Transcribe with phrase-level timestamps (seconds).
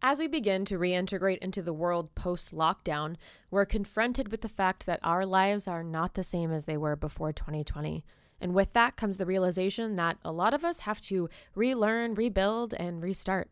[0.00, 3.16] As we begin to reintegrate into the world post lockdown,
[3.50, 6.94] we're confronted with the fact that our lives are not the same as they were
[6.94, 8.04] before 2020.
[8.40, 12.74] And with that comes the realization that a lot of us have to relearn, rebuild,
[12.74, 13.50] and restart.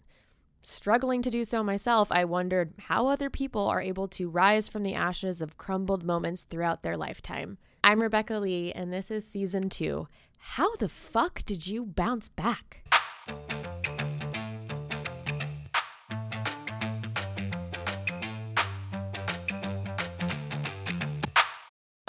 [0.60, 4.84] Struggling to do so myself, I wondered how other people are able to rise from
[4.84, 7.58] the ashes of crumbled moments throughout their lifetime.
[7.82, 10.06] I'm Rebecca Lee, and this is season two.
[10.38, 12.84] How the fuck did you bounce back?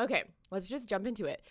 [0.08, 1.42] Okay, let's just jump into it.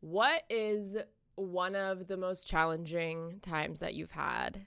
[0.00, 0.96] What is
[1.34, 4.64] one of the most challenging times that you've had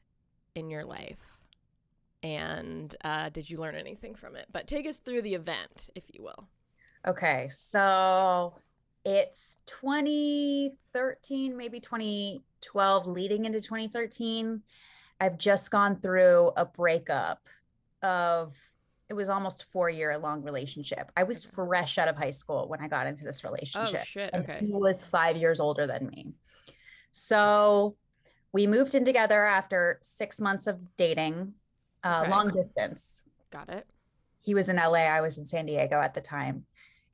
[0.54, 1.40] in your life?
[2.22, 4.46] And uh, did you learn anything from it?
[4.52, 6.48] But take us through the event, if you will.
[7.08, 8.54] Okay, so
[9.04, 14.62] it's 2013, maybe 2012, leading into 2013.
[15.20, 17.48] I've just gone through a breakup
[18.04, 18.56] of
[19.10, 21.12] it was almost four year long relationship.
[21.16, 21.56] I was okay.
[21.56, 24.02] fresh out of high school when I got into this relationship.
[24.02, 24.34] Oh shit.
[24.34, 24.58] Okay.
[24.62, 26.34] he was five years older than me.
[27.12, 27.96] So
[28.54, 31.54] we moved in together after six months of dating,
[32.04, 32.32] uh, okay.
[32.32, 33.24] long distance.
[33.52, 33.88] Got it.
[34.42, 35.06] He was in LA.
[35.08, 36.66] I was in San Diego at the time.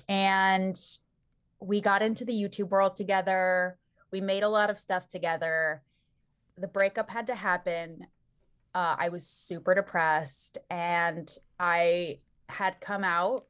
[0.08, 0.80] And
[1.60, 3.78] we got into the YouTube world together.
[4.12, 5.84] We made a lot of stuff together.
[6.58, 8.06] The breakup had to happen.
[8.74, 11.30] Uh, I was super depressed and
[11.60, 13.46] I had come out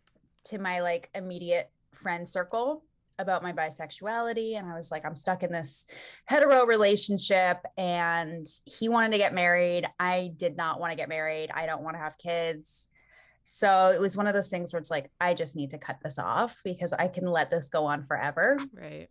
[0.46, 2.84] to my like immediate friend circle
[3.20, 5.86] about my bisexuality and I was like I'm stuck in this
[6.26, 9.86] hetero relationship and he wanted to get married.
[10.00, 11.50] I did not want to get married.
[11.54, 12.88] I don't want to have kids.
[13.44, 15.98] So it was one of those things where it's like I just need to cut
[16.04, 18.58] this off because I can let this go on forever.
[18.74, 19.08] Right.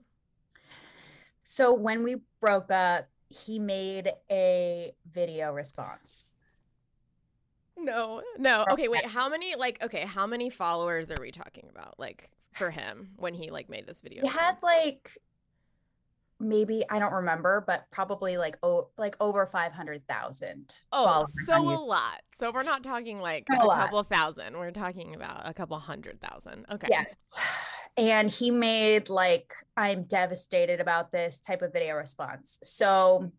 [1.45, 6.38] So when we broke up, he made a video response
[7.81, 8.65] no, no.
[8.71, 9.07] Okay, wait.
[9.07, 11.99] How many like okay, how many followers are we talking about?
[11.99, 14.23] Like for him when he like made this video?
[14.23, 15.13] He had like
[16.41, 20.75] maybe I don't remember, but probably like oh like over five hundred thousand.
[20.93, 22.21] Oh, so a lot.
[22.39, 24.57] So we're not talking like a, a couple thousand.
[24.57, 26.67] We're talking about a couple hundred thousand.
[26.71, 26.89] Okay.
[26.91, 27.17] Yes.
[27.97, 32.59] And he made like I'm devastated about this type of video response.
[32.63, 33.33] So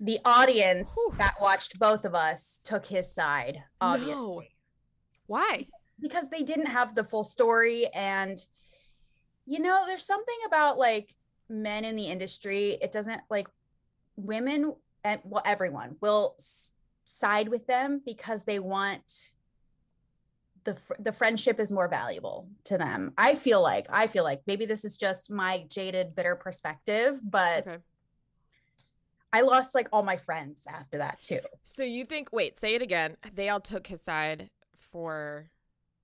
[0.00, 1.14] the audience Whew.
[1.18, 4.42] that watched both of us took his side obviously no.
[5.26, 5.66] why
[6.00, 8.38] because they didn't have the full story and
[9.46, 11.14] you know there's something about like
[11.48, 13.48] men in the industry it doesn't like
[14.16, 14.74] women
[15.04, 16.72] and well everyone will s-
[17.04, 19.34] side with them because they want
[20.64, 23.12] the the friendship is more valuable to them.
[23.16, 27.66] I feel like I feel like maybe this is just my jaded bitter perspective, but
[27.66, 27.78] okay.
[29.32, 31.40] I lost like all my friends after that too.
[31.64, 32.32] So you think?
[32.32, 33.16] Wait, say it again.
[33.34, 34.50] They all took his side
[34.92, 35.50] for.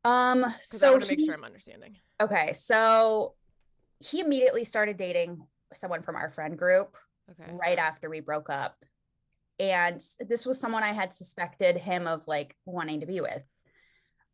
[0.04, 0.47] Um.
[0.62, 1.97] So I want to make sure I'm understanding.
[2.20, 3.34] Okay, so
[3.98, 6.97] he immediately started dating someone from our friend group.
[7.31, 7.53] Okay.
[7.53, 8.76] Right after we broke up,
[9.59, 13.42] and this was someone I had suspected him of like wanting to be with.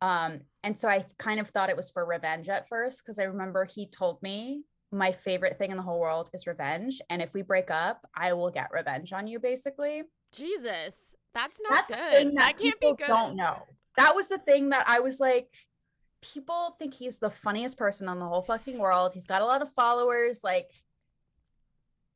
[0.03, 3.25] Um, and so I kind of thought it was for revenge at first because I
[3.25, 7.01] remember he told me my favorite thing in the whole world is revenge.
[7.09, 10.03] And if we break up, I will get revenge on you, basically.
[10.33, 12.27] Jesus, that's not that's good.
[12.29, 13.07] That, that can't be good.
[13.07, 13.57] Don't know.
[13.97, 15.49] That was the thing that I was like,
[16.21, 19.13] people think he's the funniest person on the whole fucking world.
[19.15, 20.71] He's got a lot of followers, like,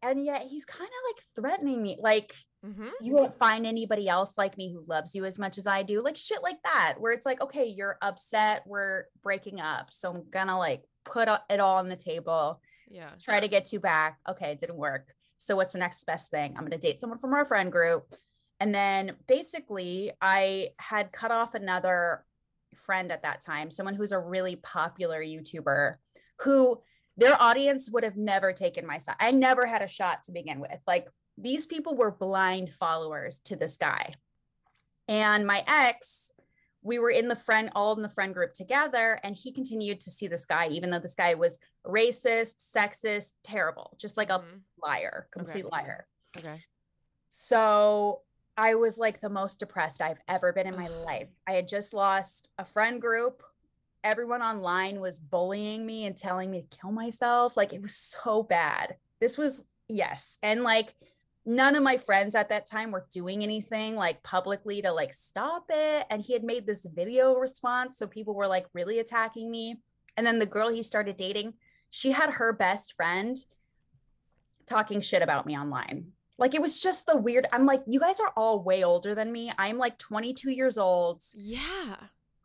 [0.02, 1.96] and yet he's kind of like threatening me.
[1.98, 2.34] Like,
[2.64, 2.88] mm-hmm.
[3.00, 6.00] you won't find anybody else like me who loves you as much as I do.
[6.00, 9.88] Like shit like that, where it's like, okay, you're upset, we're breaking up.
[9.90, 13.10] So I'm gonna like put it all on the table yeah.
[13.22, 14.18] Try to get you back.
[14.28, 15.14] Okay, it didn't work.
[15.38, 16.54] So what's the next best thing?
[16.56, 18.14] I'm going to date someone from our friend group.
[18.58, 22.24] And then basically, I had cut off another
[22.74, 25.96] friend at that time, someone who's a really popular YouTuber
[26.40, 26.80] who
[27.16, 29.16] their audience would have never taken my side.
[29.20, 30.78] I never had a shot to begin with.
[30.86, 31.08] Like
[31.38, 34.12] these people were blind followers to this guy.
[35.08, 36.30] And my ex
[36.86, 40.10] we were in the friend all in the friend group together and he continued to
[40.10, 44.46] see this guy even though this guy was racist sexist terrible just like mm-hmm.
[44.46, 45.70] a liar complete okay.
[45.72, 46.06] liar.
[46.38, 46.60] Okay.
[47.28, 48.20] So
[48.56, 51.28] i was like the most depressed i've ever been in my life.
[51.46, 53.42] I had just lost a friend group.
[54.04, 57.56] Everyone online was bullying me and telling me to kill myself.
[57.56, 58.94] Like it was so bad.
[59.20, 60.38] This was yes.
[60.44, 60.94] And like
[61.46, 65.64] none of my friends at that time were doing anything like publicly to like stop
[65.70, 69.76] it and he had made this video response so people were like really attacking me.
[70.16, 71.54] And then the girl he started dating
[71.90, 73.36] she had her best friend
[74.66, 76.08] talking shit about me online.
[76.36, 79.30] Like it was just the weird i'm like you guys are all way older than
[79.30, 79.52] me.
[79.56, 81.22] I'm like 22 years old.
[81.32, 81.96] Yeah.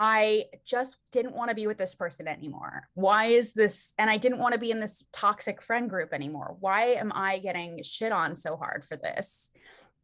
[0.04, 4.18] I just didn't want to be with this person anymore why is this and i
[4.18, 8.12] didn't want to be in this toxic friend group anymore why am i getting shit
[8.12, 9.52] on so hard for this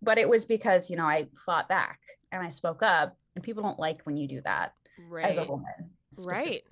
[0.01, 1.99] but it was because you know i fought back
[2.31, 4.73] and i spoke up and people don't like when you do that
[5.09, 5.25] Right.
[5.25, 5.91] as a woman.
[6.25, 6.63] Right.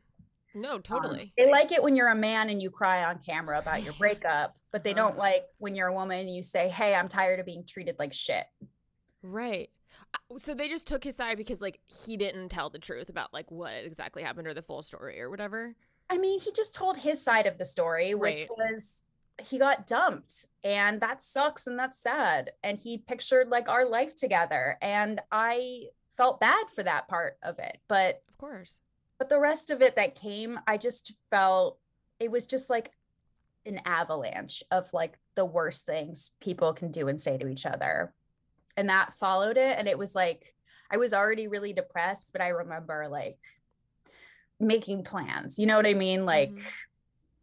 [0.55, 1.31] No, Um, totally.
[1.37, 4.55] they like it when you're a man and you cry on camera about your breakup,
[4.71, 7.45] but they don't like when you're a woman and you say, "Hey, I'm tired of
[7.45, 8.45] being treated like shit."
[9.21, 9.69] Right.
[10.37, 13.49] So they just took his side because like he didn't tell the truth about like
[13.51, 15.75] what exactly happened or the full story or whatever.
[16.09, 18.49] I mean, he just told his side of the story, which Right.
[18.73, 19.03] was
[19.41, 22.51] he got dumped and that sucks and that's sad.
[22.63, 27.59] And he pictured like our life together and I felt bad for that part of
[27.59, 27.79] it.
[27.87, 28.77] But Of course.
[29.19, 31.77] but the rest of it that came, I just felt
[32.19, 32.91] it was just like
[33.65, 38.13] an avalanche of like the worst things people can do and say to each other.
[38.77, 39.77] And that followed it.
[39.77, 40.53] And it was like,
[40.91, 43.37] I was already really depressed, but I remember like
[44.59, 45.57] making plans.
[45.59, 46.25] You know what I mean?
[46.25, 46.63] Like, Mhm.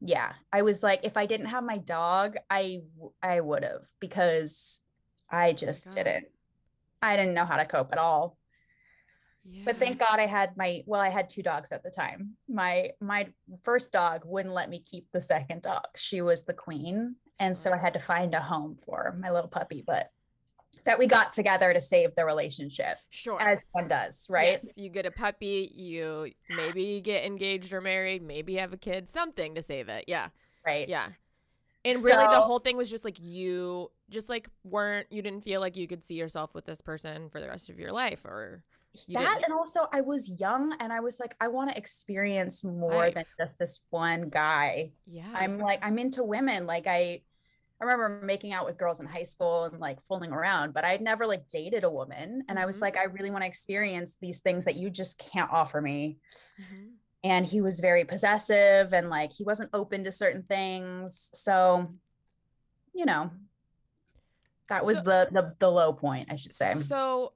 [0.00, 2.82] yeah, I was like, if I didn't have my dog, i
[3.22, 4.80] i would have because
[5.30, 5.94] I just God.
[5.94, 6.26] didn't.
[7.00, 8.36] I didn't know how to cope at all
[9.44, 9.62] Yeah.
[9.64, 12.92] but thank god i had my well i had two dogs at the time my
[13.00, 13.26] my
[13.64, 17.72] first dog wouldn't let me keep the second dog she was the queen and so
[17.72, 20.12] i had to find a home for my little puppy but
[20.84, 23.40] that we got together to save the relationship Sure.
[23.40, 28.22] as one does right Yes, you get a puppy, you maybe get engaged or married,
[28.22, 30.04] maybe have a kid, something to save it.
[30.08, 30.28] Yeah.
[30.66, 31.08] right Yeah.
[31.84, 35.60] And really the whole thing was just like you just like weren't you didn't feel
[35.60, 38.62] like you could see yourself with this person for the rest of your life or
[39.08, 42.62] that didn't- and also i was young and i was like i want to experience
[42.62, 43.14] more Life.
[43.14, 45.32] than just this one guy yeah.
[45.34, 46.66] I'm like I'm into women.
[46.66, 47.22] Like I
[47.82, 51.00] I remember making out with girls in high school and like fooling around, but I'd
[51.02, 52.44] never like dated a woman.
[52.48, 55.50] And I was like, I really want to experience these things that you just can't
[55.50, 56.18] offer me.
[56.60, 56.92] Mhm.
[57.24, 61.30] And he was very possessive and like he wasn't open to certain things.
[61.34, 61.92] So,
[62.94, 63.30] you know,
[64.68, 66.74] that was So- the, the the low point, I should say.
[66.82, 67.32] So,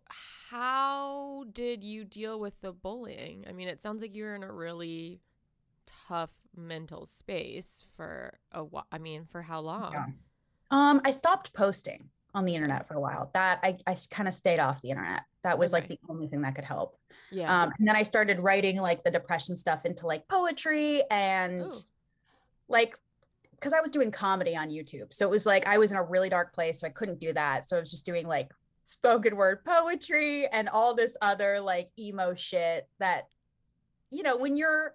[0.50, 3.46] how did you deal with the bullying?
[3.48, 5.20] I mean, it sounds like you're in a really
[6.06, 8.86] tough mental space for a while.
[8.92, 9.92] I mean, for how long?
[9.92, 10.06] Yeah.
[10.70, 13.30] Um, I stopped posting on the internet for a while.
[13.34, 15.22] That I, I kind of stayed off the internet.
[15.42, 16.98] That was like the only thing that could help.
[17.30, 17.62] Yeah.
[17.62, 21.72] Um, and then I started writing like the depression stuff into like poetry and Ooh.
[22.68, 22.96] like
[23.52, 25.12] because I was doing comedy on YouTube.
[25.12, 26.80] So it was like I was in a really dark place.
[26.80, 27.68] So I couldn't do that.
[27.68, 28.52] So I was just doing like
[28.84, 33.28] spoken word poetry and all this other like emo shit that,
[34.10, 34.94] you know, when you're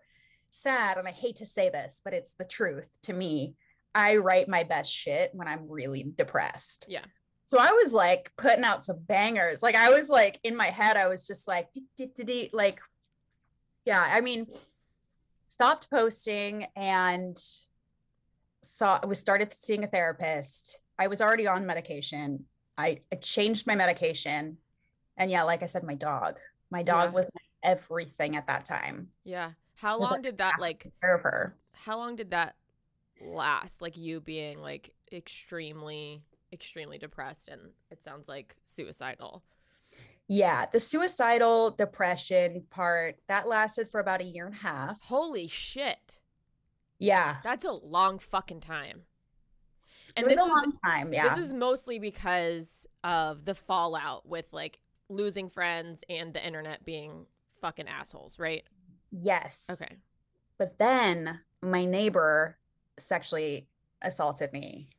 [0.52, 3.56] sad, and I hate to say this, but it's the truth to me,
[3.94, 6.86] I write my best shit when I'm really depressed.
[6.88, 7.04] Yeah.
[7.46, 9.62] So I was like putting out some bangers.
[9.62, 11.68] Like I was like in my head, I was just like,
[12.54, 12.80] like,
[13.86, 14.48] yeah, I mean,
[15.50, 17.38] stopped posting and
[18.64, 20.80] saw I was started seeing a therapist.
[20.98, 22.46] I was already on medication.
[22.78, 24.58] I, I changed my medication.
[25.18, 26.38] And yeah, like I said, my dog.
[26.70, 27.16] My dog Yeah.
[27.16, 27.30] was
[27.64, 29.10] everything at that time.
[29.26, 29.52] Yeah.
[29.76, 31.58] How long like, did that like Care of her.
[31.74, 32.56] how long did that
[33.24, 33.82] last?
[33.82, 36.24] Like you being like extremely
[36.54, 39.44] extremely depressed and it sounds like suicidal.
[40.28, 45.02] Yeah, the suicidal depression part that lasted for about a year and a half.
[45.04, 46.20] Holy shit.
[47.00, 47.38] Yeah.
[47.44, 49.02] That's a long fucking time.
[50.10, 51.14] It And was this a was long time.
[51.14, 51.34] Yeah.
[51.36, 54.80] this is mostly because of the fallout with like
[55.10, 57.26] losing friends and the internet being
[57.60, 58.64] fucking assholes, right?
[59.12, 59.68] yes.
[59.70, 59.98] Okay.
[60.58, 62.58] But then my neighbor
[63.00, 63.68] sexually
[64.02, 64.90] assaulted me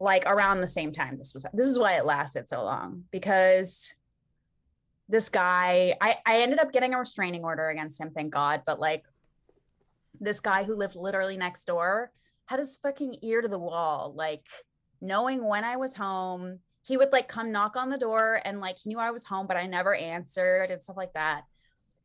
[0.00, 3.94] like around the same time this was this is why it lasted so long because
[5.08, 8.80] this guy I I ended up getting a restraining order against him thank god but
[8.80, 9.04] like
[10.20, 12.10] this guy who lived literally next door
[12.46, 14.46] had his fucking ear to the wall like
[15.00, 18.78] knowing when I was home he would like come knock on the door and like
[18.78, 21.42] he knew I was home but I never answered and stuff like that.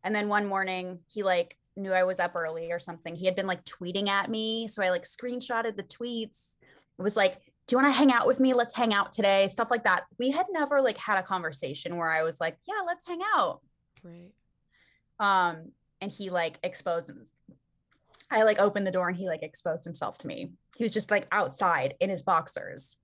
[0.03, 3.15] And then one morning he like knew I was up early or something.
[3.15, 4.67] He had been like tweeting at me.
[4.67, 6.57] So I like screenshotted the tweets.
[6.97, 7.35] It was like,
[7.67, 8.53] do you want to hang out with me?
[8.53, 9.47] Let's hang out today.
[9.49, 10.05] Stuff like that.
[10.17, 13.61] We had never like had a conversation where I was like, yeah, let's hang out.
[14.03, 14.31] Right.
[15.19, 17.23] Um, and he like exposed him.
[18.31, 20.51] I like opened the door and he like exposed himself to me.
[20.77, 22.97] He was just like outside in his boxers.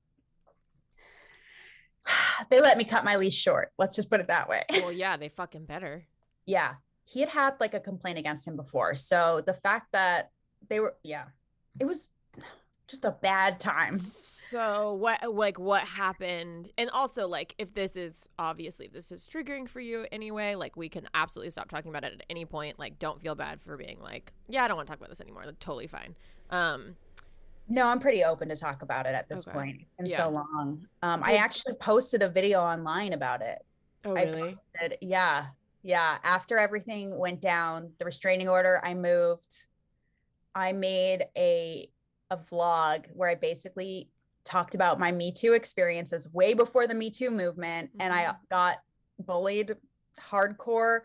[2.50, 3.72] they let me cut my leash short.
[3.78, 4.64] Let's just put it that way.
[4.70, 6.06] Well, yeah, they fucking better.
[6.46, 6.74] yeah
[7.06, 10.32] he had had like a complaint against him before so the fact that
[10.70, 11.26] they were yeah
[11.80, 12.10] it was
[12.88, 13.98] just a bad time.
[13.98, 16.70] So what like what happened?
[16.78, 20.76] And also like if this is obviously if this is triggering for you anyway, like
[20.76, 22.78] we can absolutely stop talking about it at any point.
[22.78, 25.22] Like don't feel bad for being like, yeah, I don't want to talk about this
[25.22, 25.44] anymore.
[25.46, 26.16] That's totally fine.
[26.50, 26.96] Um
[27.68, 29.58] no, I'm pretty open to talk about it at this okay.
[29.58, 29.82] point.
[29.98, 30.18] And yeah.
[30.18, 30.86] so long.
[31.02, 33.66] Um, I actually posted a video online about it.
[34.04, 34.42] Oh, really?
[34.42, 35.46] Posted, yeah,
[35.84, 36.18] yeah.
[36.24, 39.66] After everything went down, the restraining order, I moved.
[40.56, 41.90] I made a
[42.32, 44.10] a vlog where I basically
[44.46, 48.02] talked about my Me Too experiences way before the Me Too movement, mm-hmm.
[48.02, 48.38] and I mm-hmm.
[48.50, 48.78] got
[49.20, 49.76] bullied
[50.20, 51.02] hardcore.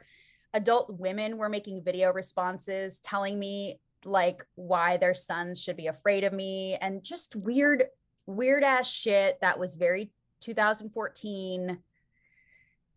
[0.54, 6.24] Adult women were making video responses telling me like why their sons should be afraid
[6.24, 7.84] of me and just weird
[8.26, 11.78] weird ass shit that was very 2014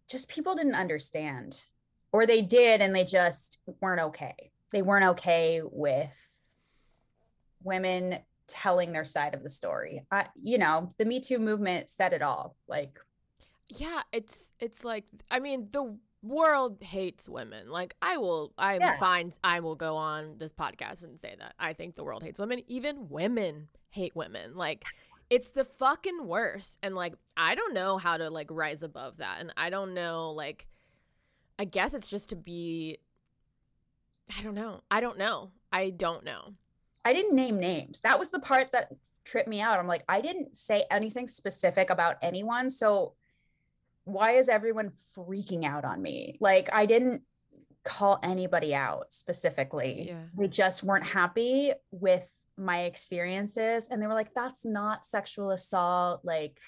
[0.08, 1.66] just people didn't understand
[2.12, 6.16] or they did and they just weren't okay they weren't okay with
[7.64, 12.14] women telling their side of the story I, you know the me too movement said
[12.14, 13.00] it all like
[13.70, 17.70] yeah it's it's like i mean the world hates women.
[17.70, 18.98] Like I will I'm yeah.
[19.00, 21.54] fine I will go on this podcast and say that.
[21.60, 22.62] I think the world hates women.
[22.68, 24.56] Even women hate women.
[24.56, 24.84] Like
[25.30, 26.78] it's the fucking worst.
[26.84, 29.38] And like I don't know how to like rise above that.
[29.40, 30.68] And I don't know like
[31.62, 32.98] I guess it's just to be
[34.36, 34.82] I don't know.
[34.90, 35.52] I don't know.
[35.72, 36.56] I don't know.
[37.06, 38.00] I didn't name names.
[38.00, 38.92] That was the part that
[39.26, 39.78] tripped me out.
[39.78, 42.72] I'm like, I didn't say anything specific about anyone.
[42.72, 43.14] So
[44.06, 46.38] why is everyone freaking out on me?
[46.40, 47.22] Like, I didn't
[47.84, 50.08] call anybody out specifically.
[50.08, 50.24] Yeah.
[50.36, 52.28] They just weren't happy with
[52.58, 53.88] my experiences.
[53.92, 56.22] And they were like, that's not sexual assault.
[56.24, 56.60] Like,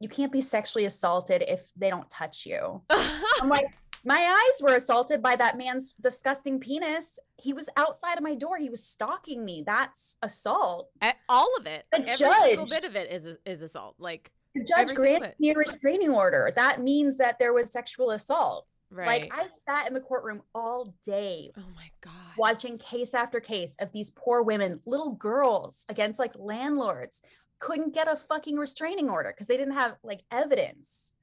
[0.00, 2.82] you can't be sexually assaulted if they don't touch you.
[2.90, 3.66] I'm like,
[4.04, 7.18] my eyes were assaulted by that man's disgusting penis.
[7.36, 8.58] He was outside of my door.
[8.58, 9.62] He was stalking me.
[9.66, 10.90] That's assault.
[11.28, 11.86] All of it.
[11.92, 13.96] A Every judge, single bit of it is is assault.
[13.98, 16.52] Like the judge granted me a restraining order.
[16.54, 18.66] That means that there was sexual assault.
[18.90, 19.22] Right.
[19.22, 21.50] Like I sat in the courtroom all day.
[21.56, 22.12] Oh my God.
[22.38, 27.20] Watching case after case of these poor women, little girls against like landlords,
[27.58, 31.13] couldn't get a fucking restraining order because they didn't have like evidence.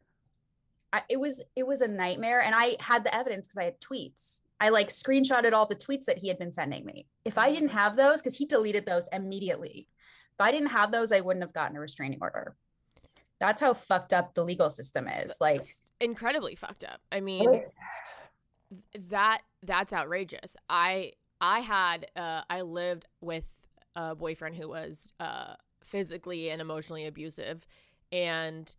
[0.93, 2.41] I, it was it was a nightmare.
[2.41, 4.41] And I had the evidence because I had tweets.
[4.59, 7.07] I like screenshotted all the tweets that he had been sending me.
[7.25, 9.87] If I didn't have those, because he deleted those immediately.
[10.33, 12.55] If I didn't have those, I wouldn't have gotten a restraining order
[13.41, 15.63] that's how fucked up the legal system is like
[15.99, 17.63] incredibly fucked up i mean
[19.09, 23.43] that that's outrageous i i had uh i lived with
[23.95, 27.67] a boyfriend who was uh physically and emotionally abusive
[28.11, 28.75] and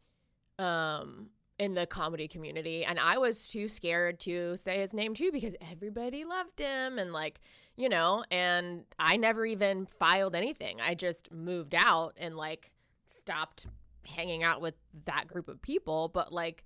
[0.58, 1.28] um
[1.62, 5.54] in the comedy community and i was too scared to say his name too because
[5.70, 7.40] everybody loved him and like
[7.76, 12.72] you know and i never even filed anything i just moved out and like
[13.08, 13.66] stopped
[14.06, 14.74] hanging out with
[15.06, 16.64] that group of people, but like,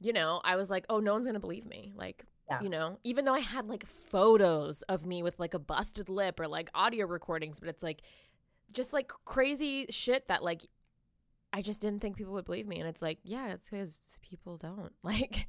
[0.00, 1.92] you know, I was like, oh, no one's gonna believe me.
[1.96, 2.60] Like, yeah.
[2.60, 6.40] you know, even though I had like photos of me with like a busted lip
[6.40, 8.02] or like audio recordings, but it's like
[8.72, 10.62] just like crazy shit that like
[11.54, 12.80] I just didn't think people would believe me.
[12.80, 14.92] And it's like, yeah, it's because people don't.
[15.02, 15.46] Like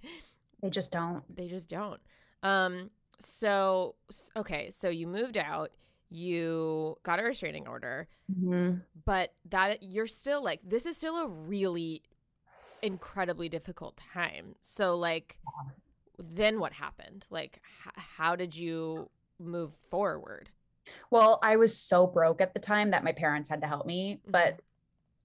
[0.62, 1.24] they just don't.
[1.36, 2.00] They just don't.
[2.44, 3.96] Um, so
[4.38, 5.72] okay, so you moved out
[6.10, 8.78] you got a restraining order mm-hmm.
[9.06, 12.04] but that you're still like this is still a really
[12.82, 15.38] incredibly difficult time so like
[16.18, 19.10] then what happened like h- how did you
[19.40, 20.50] move forward
[21.10, 24.14] well i was so broke at the time that my parents had to help me
[24.14, 24.32] mm-hmm.
[24.32, 24.62] but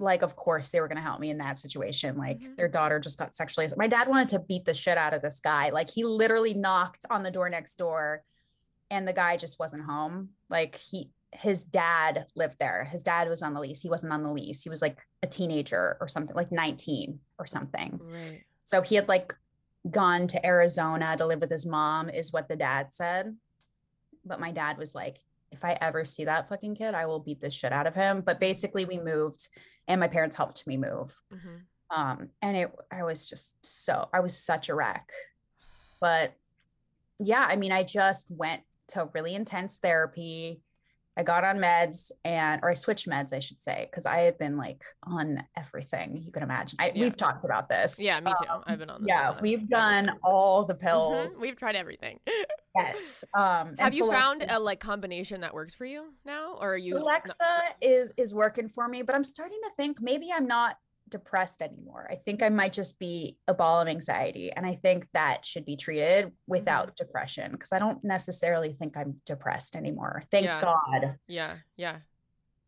[0.00, 2.54] like of course they were going to help me in that situation like mm-hmm.
[2.56, 5.40] their daughter just got sexually my dad wanted to beat the shit out of this
[5.40, 8.24] guy like he literally knocked on the door next door
[8.90, 10.30] and the guy just wasn't home.
[10.48, 12.84] Like he his dad lived there.
[12.84, 13.80] His dad was on the lease.
[13.80, 14.62] He wasn't on the lease.
[14.64, 18.00] He was like a teenager or something, like 19 or something.
[18.02, 18.42] Right.
[18.64, 19.32] So he had like
[19.88, 23.36] gone to Arizona to live with his mom, is what the dad said.
[24.24, 25.18] But my dad was like,
[25.52, 28.22] if I ever see that fucking kid, I will beat the shit out of him.
[28.24, 29.48] But basically, we moved
[29.88, 31.18] and my parents helped me move.
[31.32, 31.98] Mm-hmm.
[32.00, 35.10] Um, and it, I was just so, I was such a wreck.
[36.00, 36.32] But
[37.18, 40.62] yeah, I mean, I just went to really intense therapy.
[41.20, 44.38] I got on meds and, or I switched meds, I should say, because I had
[44.38, 46.78] been like on everything you can imagine.
[46.80, 47.02] I, yeah.
[47.04, 47.96] We've talked about this.
[48.00, 48.48] Yeah, me too.
[48.48, 49.04] Um, I've been on.
[49.06, 50.86] yeah, we've done all the mm-hmm.
[50.86, 51.32] pills.
[51.32, 51.40] Mm-hmm.
[51.42, 52.20] We've tried everything.
[52.74, 53.22] yes.
[53.34, 56.96] Um, Have you found a like combination that works for you now, or are you?
[56.96, 60.78] Alexa not- is is working for me, but I'm starting to think maybe I'm not
[61.10, 62.08] depressed anymore.
[62.10, 64.50] I think I might just be a ball of anxiety.
[64.52, 67.04] And I think that should be treated without mm-hmm.
[67.04, 70.22] depression because I don't necessarily think I'm depressed anymore.
[70.30, 70.60] Thank yeah.
[70.60, 71.16] God.
[71.26, 71.56] Yeah.
[71.76, 71.96] Yeah.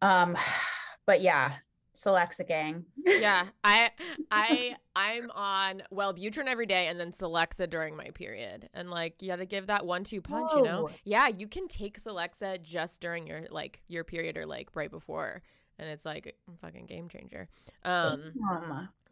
[0.00, 0.36] Um,
[1.06, 1.52] but yeah,
[1.94, 2.86] Celexa gang.
[3.04, 3.90] yeah, I
[4.30, 8.68] I I'm on Wellbutrin every day and then Celexa during my period.
[8.74, 10.58] And like you got to give that one two punch, Whoa.
[10.58, 10.90] you know?
[11.04, 15.42] Yeah, you can take Celexa just during your like your period or like right before
[15.82, 17.48] and it's like a fucking game changer.
[17.84, 18.32] Um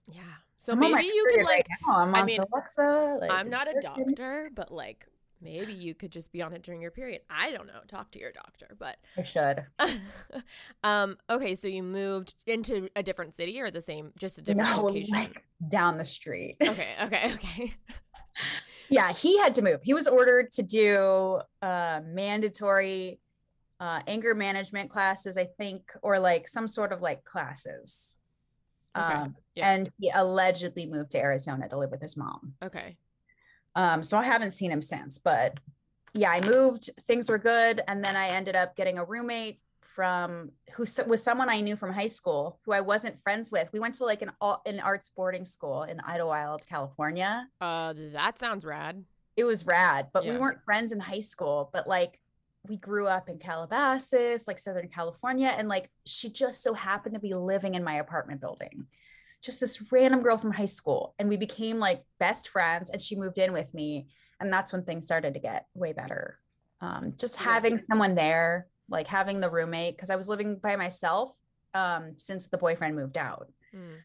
[0.09, 0.23] Yeah.
[0.59, 3.19] So I'm maybe you could like right i mean, Alexa.
[3.21, 5.07] Like, I'm not a doctor, but like
[5.41, 7.23] maybe you could just be on it during your period.
[7.31, 7.81] I don't know.
[7.89, 9.65] Talk to your doctor, but I should.
[10.85, 11.17] um.
[11.29, 14.85] Okay, so you moved into a different city or the same, just a different no,
[14.85, 15.15] location?
[15.15, 16.57] Like down the street.
[16.62, 16.89] Okay.
[17.03, 17.33] Okay.
[17.35, 17.75] Okay.
[18.91, 19.81] yeah, he had to move.
[19.83, 23.19] He was ordered to do uh, mandatory
[23.80, 28.18] uh, anger management classes, I think, or like some sort of like classes.
[28.96, 29.14] Okay.
[29.14, 29.72] Um, yeah.
[29.72, 32.52] And he allegedly moved to Arizona to live with his mom.
[32.62, 32.96] Okay.
[33.75, 35.58] Um, so I haven't seen him since, but
[36.12, 37.80] yeah, I moved, things were good.
[37.88, 41.92] And then I ended up getting a roommate from who was someone I knew from
[41.92, 43.68] high school who I wasn't friends with.
[43.72, 44.30] We went to like an
[44.66, 47.46] an arts boarding school in Idyllwild, California.
[47.60, 49.04] Uh, that sounds rad.
[49.37, 50.32] It was rad, but yeah.
[50.32, 51.70] we weren't friends in high school.
[51.72, 52.20] But like,
[52.69, 57.21] we grew up in Calabasas, like Southern California, and like she just so happened to
[57.21, 58.87] be living in my apartment building.
[59.43, 63.17] Just this random girl from high school and we became like best friends and she
[63.17, 66.38] moved in with me and that's when things started to get way better.
[66.83, 71.33] Um, just having someone there like having the roommate because i was living by myself
[71.73, 73.49] um, since the boyfriend moved out.
[73.75, 73.99] Mm.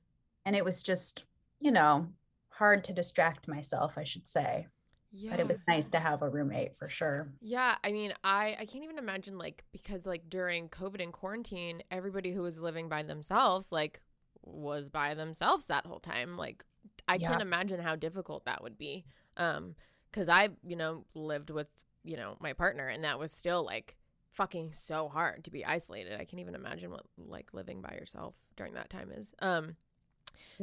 [0.45, 1.23] and it was just
[1.59, 2.07] you know
[2.49, 4.67] hard to distract myself i should say
[5.15, 5.31] yeah.
[5.31, 8.65] but it was nice to have a roommate for sure yeah i mean i i
[8.65, 13.01] can't even imagine like because like during covid and quarantine everybody who was living by
[13.01, 14.01] themselves like
[14.45, 16.37] was by themselves that whole time.
[16.37, 16.63] Like
[17.07, 17.29] I yeah.
[17.29, 19.05] can't imagine how difficult that would be.
[19.37, 19.75] Um
[20.11, 21.67] cuz I, you know, lived with,
[22.03, 23.97] you know, my partner and that was still like
[24.31, 26.13] fucking so hard to be isolated.
[26.13, 29.33] I can't even imagine what like living by yourself during that time is.
[29.39, 29.75] Um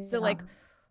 [0.01, 0.23] so yeah.
[0.23, 0.43] like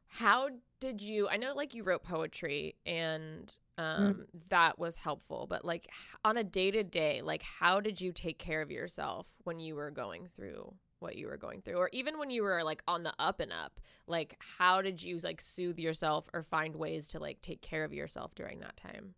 [0.07, 0.49] how
[0.81, 4.25] did you I know like you wrote poetry and um mm.
[4.49, 5.89] that was helpful, but like
[6.25, 10.27] on a day-to-day, like how did you take care of yourself when you were going
[10.35, 13.39] through what you were going through or even when you were like on the up
[13.39, 17.61] and up like how did you like soothe yourself or find ways to like take
[17.61, 19.15] care of yourself during that time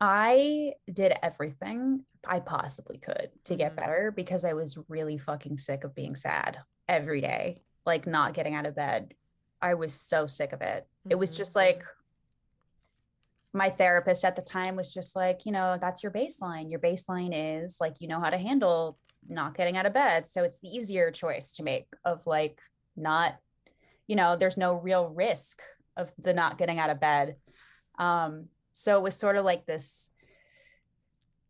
[0.00, 3.80] i did everything i possibly could to get mm-hmm.
[3.80, 8.54] better because i was really fucking sick of being sad every day like not getting
[8.54, 9.14] out of bed
[9.60, 11.12] i was so sick of it mm-hmm.
[11.12, 11.78] it was just mm-hmm.
[11.78, 11.84] like
[13.56, 16.70] my therapist at the time was just like, you know, that's your baseline.
[16.70, 20.28] Your baseline is like, you know how to handle not getting out of bed.
[20.28, 22.60] So it's the easier choice to make of like
[22.96, 23.36] not,
[24.06, 25.62] you know, there's no real risk
[25.96, 27.36] of the not getting out of bed.
[27.98, 30.10] Um, so it was sort of like this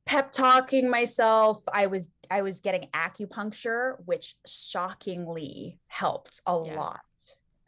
[0.06, 1.60] pep talking myself.
[1.70, 6.76] I was I was getting acupuncture, which shockingly helped a yeah.
[6.78, 7.00] lot.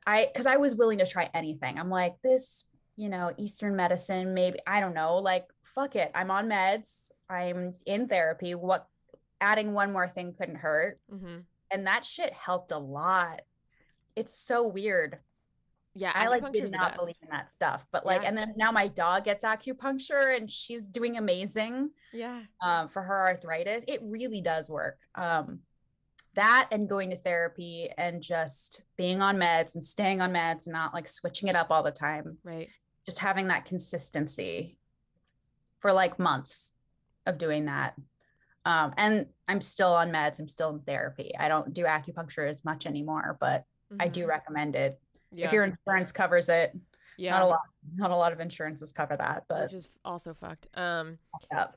[0.08, 1.78] I because I was willing to try anything.
[1.78, 2.64] I'm like, this,
[2.96, 5.44] you know, Eastern medicine, maybe, I don't know, like
[5.74, 6.10] fuck it.
[6.14, 7.10] I'm on meds.
[7.28, 8.54] I'm in therapy.
[8.54, 8.86] What
[9.38, 10.98] adding one more thing couldn't hurt.
[11.12, 11.40] Mm-hmm.
[11.70, 13.42] And that shit helped a lot.
[14.16, 15.18] It's so weird.
[15.94, 18.28] Yeah, I like did not believe in that stuff, but like, yeah.
[18.28, 21.90] and then now my dog gets acupuncture and she's doing amazing.
[22.12, 24.98] Yeah, um, for her arthritis, it really does work.
[25.16, 25.60] Um,
[26.38, 30.72] that and going to therapy and just being on meds and staying on meds and
[30.72, 32.38] not like switching it up all the time.
[32.42, 32.68] Right.
[33.04, 34.78] Just having that consistency
[35.80, 36.72] for like months
[37.26, 37.94] of doing that
[38.68, 40.38] um, and I'm still on meds.
[40.38, 41.32] I'm still in therapy.
[41.38, 44.02] I don't do acupuncture as much anymore, but mm-hmm.
[44.02, 44.28] I do mm-hmm.
[44.28, 45.00] recommend it.
[45.32, 45.46] Yeah.
[45.46, 46.76] If your insurance covers it,
[47.18, 47.32] yeah.
[47.32, 47.60] not a lot,
[47.94, 50.68] not a lot of insurances cover that, but which is also fucked.
[50.74, 51.18] Um,
[51.52, 51.76] yep.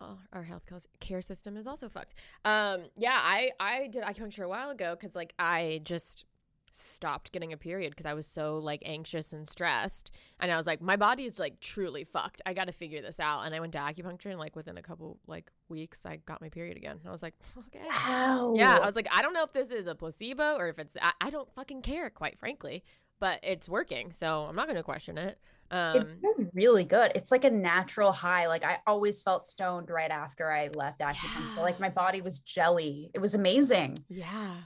[0.00, 0.62] well, our health
[1.00, 2.14] care system is also fucked.
[2.44, 6.24] Um, yeah, I I did acupuncture a while ago because like I just
[6.72, 10.10] stopped getting a period because I was so like anxious and stressed.
[10.38, 12.40] And I was like, my body is like truly fucked.
[12.46, 13.42] I got to figure this out.
[13.42, 16.48] And I went to acupuncture and like within a couple like weeks, I got my
[16.48, 17.00] period again.
[17.06, 17.84] I was like, okay.
[17.88, 18.54] Wow.
[18.56, 18.76] Yeah.
[18.76, 21.12] I was like, I don't know if this is a placebo or if it's, I,
[21.20, 22.84] I don't fucking care, quite frankly,
[23.20, 24.12] but it's working.
[24.12, 25.38] So I'm not going to question it.
[25.70, 27.12] Um, it was really good.
[27.14, 28.48] It's like a natural high.
[28.48, 31.56] Like I always felt stoned right after I left acupuncture.
[31.56, 31.62] Yeah.
[31.62, 33.10] Like my body was jelly.
[33.14, 33.98] It was amazing.
[34.08, 34.56] Yeah.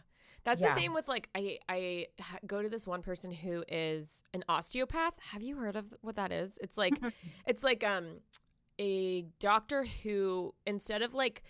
[0.44, 0.74] That's yeah.
[0.74, 2.06] the same with like I I
[2.46, 5.14] go to this one person who is an osteopath.
[5.32, 6.58] Have you heard of what that is?
[6.62, 6.98] It's like
[7.46, 8.20] it's like um
[8.78, 11.42] a doctor who instead of like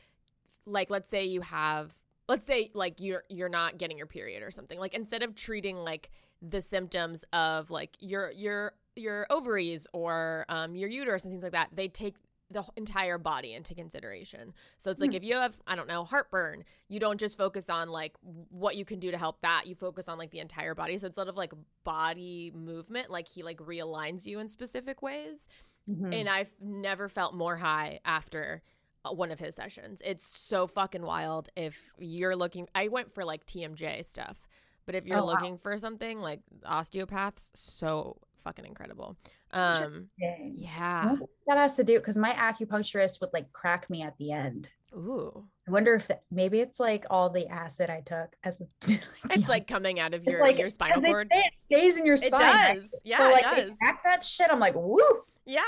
[0.66, 1.94] like let's say you have
[2.28, 4.78] let's say like you're you're not getting your period or something.
[4.78, 6.10] Like instead of treating like
[6.42, 11.52] the symptoms of like your your your ovaries or um your uterus and things like
[11.52, 12.16] that, they take
[12.50, 14.52] the entire body into consideration.
[14.78, 15.16] So it's like mm.
[15.16, 18.84] if you have, I don't know, heartburn, you don't just focus on like what you
[18.84, 19.66] can do to help that.
[19.66, 20.92] You focus on like the entire body.
[20.98, 21.52] So it's instead of like
[21.84, 25.48] body movement, like he like realigns you in specific ways.
[25.90, 26.12] Mm-hmm.
[26.12, 28.62] And I've never felt more high after
[29.10, 30.02] one of his sessions.
[30.04, 31.48] It's so fucking wild.
[31.56, 34.38] If you're looking, I went for like TMJ stuff,
[34.86, 35.58] but if you're oh, looking wow.
[35.62, 39.16] for something like osteopaths, so fucking incredible.
[39.52, 44.32] Um, yeah, that has to do because my acupuncturist would like crack me at the
[44.32, 44.68] end.
[44.94, 45.44] Ooh.
[45.66, 48.66] I wonder if that, maybe it's like all the acid I took as a,
[49.30, 51.28] it's like coming out of your like, your spinal cord.
[51.30, 52.76] It, it stays in your spine.
[52.76, 52.94] It does.
[53.02, 53.78] Yeah, so, like, it does.
[53.80, 54.48] Crack that shit.
[54.50, 55.00] I'm like, woo.
[55.46, 55.60] Yeah,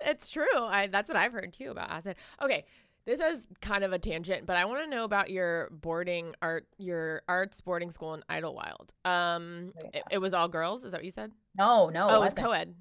[0.00, 0.44] it's true.
[0.54, 2.16] I that's what I've heard too about acid.
[2.42, 2.64] Okay,
[3.06, 6.66] this is kind of a tangent, but I want to know about your boarding art,
[6.78, 8.90] your arts boarding school in Idyllwild.
[9.04, 9.98] Um, oh, yeah.
[9.98, 10.84] it, it, was all girls.
[10.84, 11.32] Is that what you said?
[11.56, 12.74] No, no, oh, it was co-ed.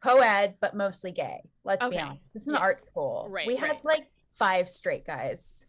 [0.00, 1.40] Co-ed, but mostly gay.
[1.64, 1.96] Let's okay.
[1.96, 2.22] be honest.
[2.32, 2.60] This is an yeah.
[2.60, 3.28] art school.
[3.30, 3.46] Right.
[3.46, 3.72] We right.
[3.72, 4.06] had like
[4.38, 5.66] five straight guys.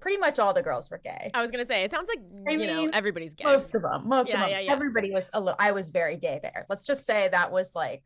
[0.00, 1.28] Pretty much all the girls were gay.
[1.34, 3.44] I was gonna say it sounds like I you mean, know everybody's gay.
[3.44, 4.06] Most of them.
[4.06, 4.64] Most yeah, of them.
[4.68, 5.56] Everybody was a little.
[5.58, 6.66] I was very gay there.
[6.68, 8.04] Let's just say that was like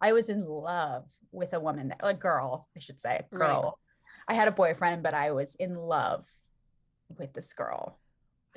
[0.00, 3.62] I was in love with a woman, a girl, I should say, girl.
[3.62, 3.72] Right
[4.28, 6.26] I had a boyfriend, but I was in love
[7.16, 7.98] with this girl.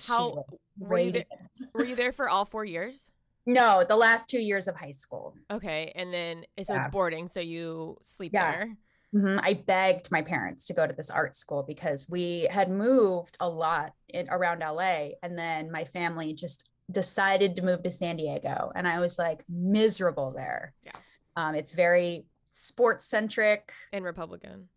[0.05, 0.45] How
[0.77, 1.25] were you, there,
[1.73, 3.12] were you there for all four years?
[3.45, 5.36] No, the last two years of high school.
[5.49, 5.91] Okay.
[5.95, 6.79] And then, so yeah.
[6.79, 7.27] it's boarding.
[7.27, 8.51] So you sleep yeah.
[8.51, 8.77] there.
[9.15, 9.39] Mm-hmm.
[9.43, 13.49] I begged my parents to go to this art school because we had moved a
[13.49, 15.10] lot in, around LA.
[15.23, 18.71] And then my family just decided to move to San Diego.
[18.75, 20.73] And I was like miserable there.
[20.84, 20.91] Yeah.
[21.36, 24.67] Um, it's very sports centric and Republican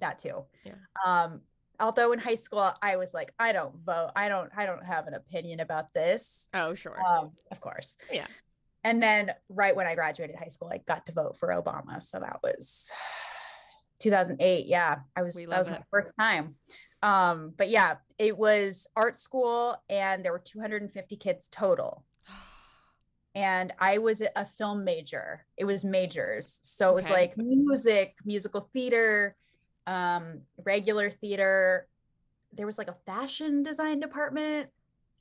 [0.00, 0.44] that too.
[0.64, 0.74] Yeah.
[1.06, 1.40] Um,
[1.80, 4.10] although in high school I was like, I don't vote.
[4.16, 6.48] I don't I don't have an opinion about this.
[6.54, 6.98] Oh, sure.
[7.04, 7.96] Um, of course.
[8.12, 8.26] Yeah.
[8.84, 12.02] And then right when I graduated high school, I got to vote for Obama.
[12.02, 12.90] So that was
[14.00, 14.66] 2008.
[14.66, 14.98] Yeah.
[15.16, 15.72] I was that was it.
[15.72, 16.54] my first time.
[17.02, 22.04] Um, but yeah, it was art school and there were 250 kids total.
[23.34, 25.44] and I was a film major.
[25.56, 26.58] It was majors.
[26.62, 29.36] So it was like music, musical theater,
[29.88, 31.88] um, regular theater.
[32.52, 34.68] There was like a fashion design department.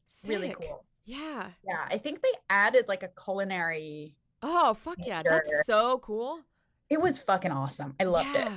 [0.05, 0.29] Sick.
[0.29, 0.83] Really cool.
[1.05, 1.47] Yeah.
[1.65, 1.85] Yeah.
[1.89, 4.15] I think they added like a culinary.
[4.43, 5.23] Oh, fuck yeah.
[5.23, 6.41] That's so cool.
[6.89, 7.95] It was fucking awesome.
[7.99, 8.47] I loved yeah.
[8.47, 8.53] it.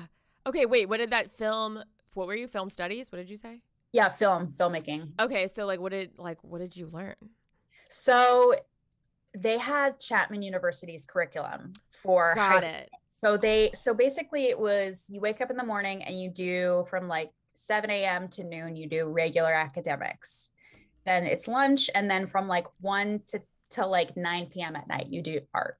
[0.46, 0.88] Okay, wait.
[0.88, 1.82] What did that film?
[2.14, 2.48] What were you?
[2.48, 3.10] Film studies?
[3.10, 3.62] What did you say?
[3.92, 5.12] Yeah, film, filmmaking.
[5.20, 7.16] Okay, so like, what did like, what did you learn?
[7.88, 8.54] So,
[9.36, 12.90] they had Chapman University's curriculum for Got it.
[13.20, 16.86] So they so basically it was you wake up in the morning and you do
[16.88, 18.28] from like 7 a.m.
[18.28, 20.48] to noon, you do regular academics.
[21.04, 24.74] Then it's lunch, and then from like 1 to, to like 9 p.m.
[24.74, 25.76] at night, you do art.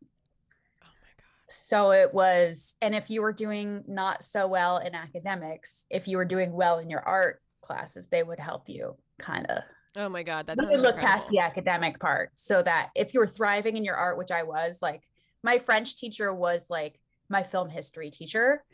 [0.84, 1.24] Oh my God.
[1.46, 6.18] So it was, and if you were doing not so well in academics, if you
[6.18, 9.62] were doing well in your art classes, they would help you kind of
[9.96, 10.46] Oh my God.
[10.46, 13.96] That's really look past the academic part so that if you were thriving in your
[13.96, 15.04] art, which I was, like
[15.42, 18.64] my French teacher was like my film history teacher.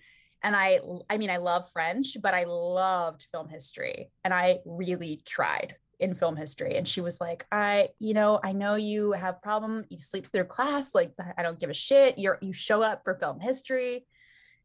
[0.42, 4.10] And i i mean i love french but i loved film history.
[4.24, 6.76] And i really tried in film history.
[6.76, 10.44] And she was like i you know i know you have problem you sleep through
[10.44, 12.18] class like i don't give a shit.
[12.18, 14.06] You're you show up for film history.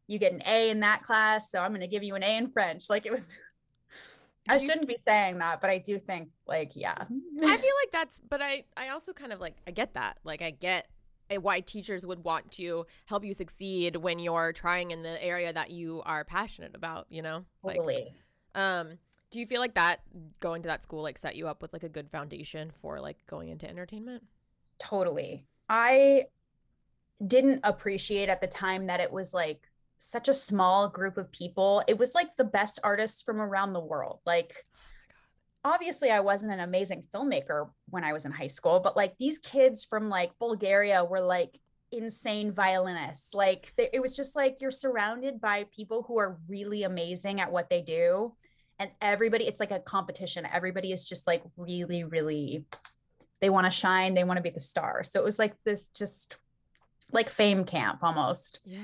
[0.08, 2.36] You get an a in that class so i'm going to give you an a
[2.36, 2.90] in french.
[2.90, 3.28] Like it was
[4.48, 6.96] I shouldn't be saying that, but I do think like yeah.
[6.98, 7.06] I
[7.56, 10.18] feel like that's but I I also kind of like I get that.
[10.24, 10.88] Like I get
[11.40, 15.70] why teachers would want to help you succeed when you're trying in the area that
[15.70, 17.44] you are passionate about, you know?
[17.64, 18.14] Totally.
[18.54, 18.98] Like, um,
[19.30, 20.00] do you feel like that
[20.40, 23.18] going to that school like set you up with like a good foundation for like
[23.26, 24.24] going into entertainment?
[24.78, 25.46] Totally.
[25.68, 26.24] I
[27.26, 31.82] didn't appreciate at the time that it was like such a small group of people.
[31.86, 34.20] It was like the best artists from around the world.
[34.26, 34.66] Like
[35.64, 39.38] obviously I wasn't an amazing filmmaker when I was in high school, but like these
[39.38, 41.58] kids from like Bulgaria were like
[41.92, 43.34] insane violinists.
[43.34, 47.52] Like they, it was just like you're surrounded by people who are really amazing at
[47.52, 48.34] what they do.
[48.78, 50.48] And everybody, it's like a competition.
[50.52, 52.66] Everybody is just like really, really,
[53.40, 54.14] they want to shine.
[54.14, 55.04] They want to be the star.
[55.04, 56.36] So it was like this just
[57.12, 58.60] like fame camp almost.
[58.64, 58.78] Yeah.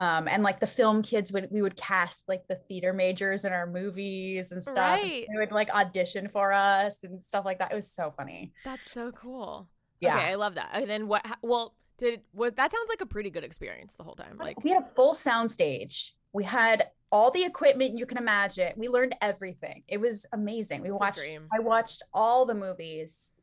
[0.00, 3.52] Um, and like the film kids would we would cast like the theater majors in
[3.52, 4.98] our movies and stuff.
[4.98, 5.26] Right.
[5.28, 7.70] And they would like audition for us and stuff like that.
[7.70, 8.52] It was so funny.
[8.64, 9.68] That's so cool.
[10.00, 10.70] Yeah, okay, I love that.
[10.72, 11.24] And then what?
[11.42, 12.56] Well, did what?
[12.56, 14.38] That sounds like a pretty good experience the whole time.
[14.38, 16.16] Like we had a full sound stage.
[16.32, 18.72] We had all the equipment you can imagine.
[18.76, 19.82] We learned everything.
[19.86, 20.82] It was amazing.
[20.82, 21.20] We it's watched.
[21.52, 23.34] I watched all the movies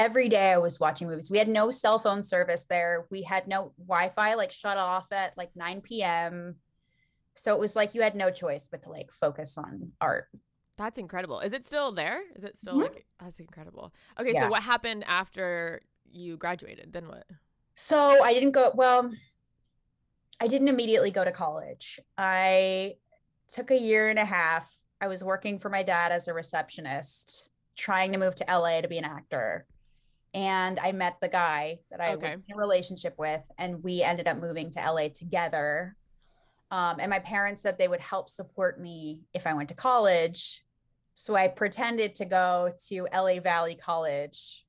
[0.00, 1.30] every day I was watching movies.
[1.30, 3.06] We had no cell phone service there.
[3.10, 6.56] We had no Wi-Fi, like shut off at like 9 p.m.
[7.34, 10.28] So it was like you had no choice but to like focus on art.
[10.78, 11.40] That's incredible.
[11.40, 12.22] Is it still there?
[12.34, 12.84] Is it still Mhm.
[12.94, 13.92] like that's incredible.
[14.18, 14.44] Okay, Yeah.
[14.44, 16.94] so what happened after you graduated?
[16.94, 17.26] Then what?
[17.74, 19.10] So I didn't go, well,
[20.40, 22.00] I didn't immediately go to college.
[22.16, 22.96] I
[23.48, 24.74] took a year and a half.
[24.98, 28.88] I was working for my dad as a receptionist, trying to move to LA to
[28.88, 29.66] be an actor.
[30.32, 32.36] And I met the guy that I Okay.
[32.36, 35.96] was in a relationship with, and we ended up moving to LA together.
[36.70, 40.62] Um, and my parents said they would help support me if I went to college.
[41.14, 44.64] So I pretended to go to LA Valley College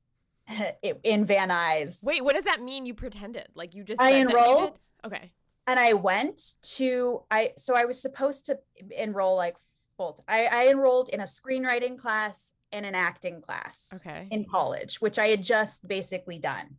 [1.04, 2.00] in Van Nuys.
[2.04, 2.86] Wait, what does that mean?
[2.88, 5.32] You pretended like you just I said that you enrolled Okay.
[5.68, 6.42] and I went
[6.78, 8.58] to I so I was supposed to
[8.98, 9.56] enroll like
[9.96, 14.28] full I, I enrolled in a screenwriting class and an acting class Okay.
[14.32, 16.78] in college, which I had just basically done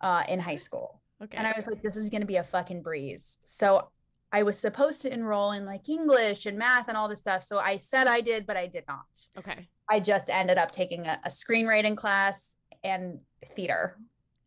[0.00, 1.00] uh, in high school.
[1.22, 1.36] Okay.
[1.36, 3.38] And I was like, this is gonna be a fucking breeze.
[3.44, 3.88] So
[4.32, 7.42] I was supposed to enroll in like English and math and all this stuff.
[7.42, 9.04] So I said I did, but I did not.
[9.38, 9.68] okay.
[9.88, 13.20] I just ended up taking a, a screenwriting class and
[13.54, 13.96] theater.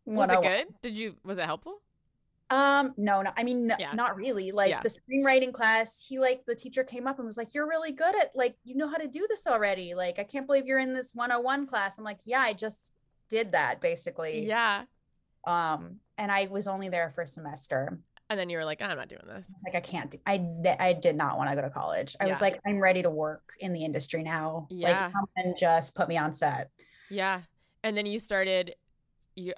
[0.04, 0.66] Was it good?
[0.82, 1.80] Did you was it helpful?
[2.50, 3.92] Um, no, no, I mean, Yeah.
[3.92, 4.50] not really.
[4.50, 4.80] Like Yeah.
[4.82, 8.14] the screenwriting class, he like the teacher came up and was like, You're really good
[8.20, 9.94] at like, you know how to do this already.
[9.94, 11.96] Like, I can't believe you're in this 101 class.
[11.98, 12.92] I'm like, Yeah, I just
[13.28, 14.46] did that basically.
[14.46, 14.82] Yeah.
[15.46, 17.98] Um, and I was only there for a semester.
[18.28, 19.50] And then you were like, I'm not doing this.
[19.64, 22.14] Like, I can't do, I did not want to go to college.
[22.20, 22.32] I Yeah.
[22.32, 24.68] was like, I'm ready to work in the industry now.
[24.70, 26.70] Like, someone just put me on set.
[27.08, 27.40] Yeah.
[27.82, 28.74] And then you started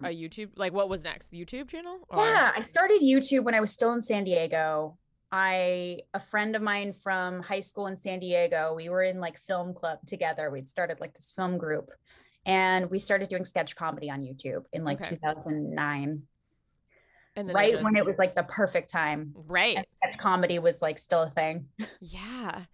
[0.03, 0.51] a YouTube.
[0.57, 1.29] Like, what was next?
[1.31, 1.99] The YouTube channel?
[2.09, 4.97] Or- Yeah, I started YouTube when I was still in San Diego.
[5.31, 9.39] I a friend of mine from high school in San Diego, we were in like
[9.39, 10.51] film club together.
[10.51, 11.91] We'd started like this film group
[12.45, 15.11] and we started doing sketch comedy on YouTube in like Okay.
[15.17, 16.23] 2009,
[17.37, 19.33] And then right when just- it was like the perfect time.
[19.35, 19.77] right.
[19.79, 21.67] And sketch comedy was like still a thing.
[22.01, 22.65] Yeah.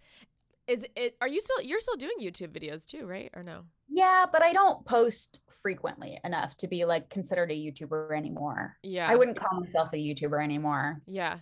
[0.67, 1.15] Is it?
[1.21, 1.61] Are you still?
[1.61, 3.31] You're still doing YouTube videos too, right?
[3.33, 3.63] Or no?
[3.89, 8.77] Yeah, but I don't post frequently enough to be like considered a YouTuber anymore.
[8.83, 9.07] Yeah.
[9.09, 11.01] I wouldn't call myself a YouTuber anymore.
[11.07, 11.39] Yeah.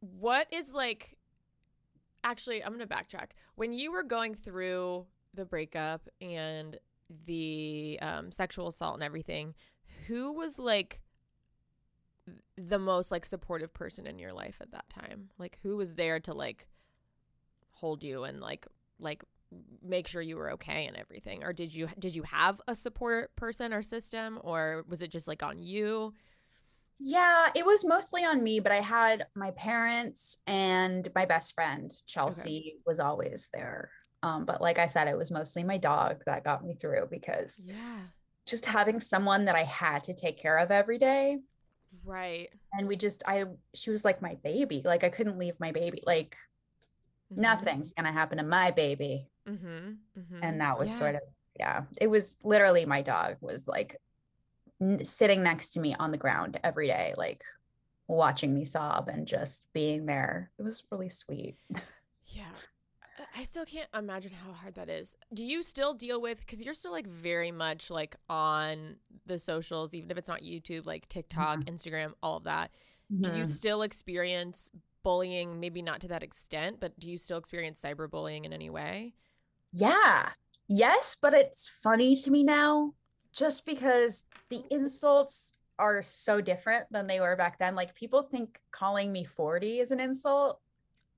[0.00, 1.16] What is like
[2.24, 3.30] actually I'm going to backtrack.
[3.54, 6.76] When you were going through the breakup and
[7.26, 9.54] the um sexual assault and everything,
[10.08, 11.00] who was like
[12.56, 15.30] the most like supportive person in your life at that time?
[15.38, 16.66] Like who was there to like
[17.70, 18.66] hold you and like
[18.98, 19.22] like
[19.82, 21.44] make sure you were okay and everything?
[21.44, 25.28] Or did you did you have a support person or system or was it just
[25.28, 26.12] like on you?
[26.98, 31.92] Yeah, it was mostly on me, but I had my parents and my best friend,
[32.06, 33.90] Chelsea, was always there.
[34.22, 37.62] Um, but like I said, it was mostly my dog that got me through because
[37.66, 37.98] Yeah.
[38.46, 41.38] just having someone that I had to take care of every day.
[42.02, 42.48] Right.
[42.72, 44.80] And we just, I, she was like my baby.
[44.84, 46.02] Like I couldn't leave my baby.
[46.06, 46.34] Like
[47.30, 49.28] nothing's gonna happen to my baby.
[49.48, 49.88] Mm-hmm.
[50.18, 50.38] mm-hmm.
[50.42, 50.98] And that was yeah.
[50.98, 51.20] sort of,
[51.58, 54.00] yeah, it was literally my dog was like
[54.80, 57.42] n- sitting next to me on the ground every day, like
[58.08, 60.50] watching me sob and just being there.
[60.58, 61.56] It was really sweet.
[62.26, 62.44] Yeah.
[63.34, 65.16] I- still can't imagine how hard that is.
[65.32, 69.94] Do you still deal with because you're still like very much like on the socials,
[69.94, 72.70] even if it's not YouTube, like TikTok, Instagram, all of that.
[73.20, 73.50] Do you Mhm.
[73.50, 74.70] still experience
[75.02, 75.60] bullying?
[75.60, 79.14] Maybe not to that extent, but do you still experience cyberbullying in any way?
[79.72, 80.30] Yeah.
[80.68, 82.94] Yes, but it's funny to me now
[83.32, 87.74] just because the insults are so different than they were back then.
[87.74, 90.60] Like people think calling me 40 is an insult.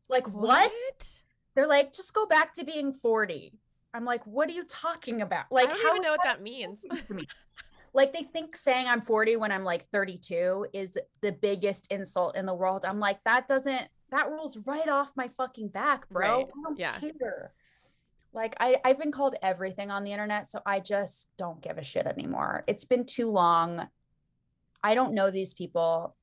[0.08, 0.72] Like what?
[1.54, 3.52] They're like, just go back to being 40.
[3.94, 5.46] I'm like, what are you talking about?
[5.50, 6.84] Like I don't how even know what that means.
[7.08, 7.26] me.
[7.94, 12.44] Like they think saying I'm 40 when I'm like 32 is the biggest insult in
[12.46, 12.84] the world.
[12.86, 16.36] I'm like, that doesn't that rolls right off my fucking back, bro.
[16.38, 16.46] Right.
[16.46, 16.98] I don't Yeah.
[16.98, 17.52] care.
[18.32, 21.84] Like I, I've been called everything on the internet, so I just don't give a
[21.84, 22.64] shit anymore.
[22.66, 23.88] It's been too long.
[24.82, 26.14] I don't know these people.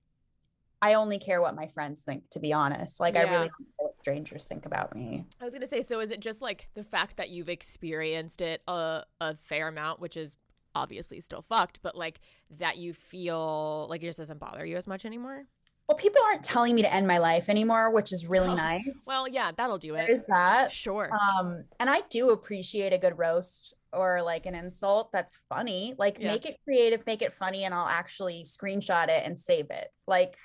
[0.81, 2.99] I only care what my friends think, to be honest.
[2.99, 5.25] Like I really don't care what strangers think about me.
[5.41, 8.61] I was gonna say, so is it just like the fact that you've experienced it
[8.67, 10.37] a a fair amount, which is
[10.75, 12.19] obviously still fucked, but like
[12.59, 15.45] that you feel like it just doesn't bother you as much anymore?
[15.87, 19.03] Well, people aren't telling me to end my life anymore, which is really Oh, nice.
[19.05, 20.09] Well, yeah, that'll do it.
[20.09, 20.71] is that.
[20.71, 21.11] Sure.
[21.13, 25.93] Um, and I do appreciate a good roast or like an insult that's funny.
[25.97, 26.31] Like Yeah.
[26.31, 29.87] make it creative, make it funny, and I'll actually screenshot it and save it.
[30.07, 30.37] Like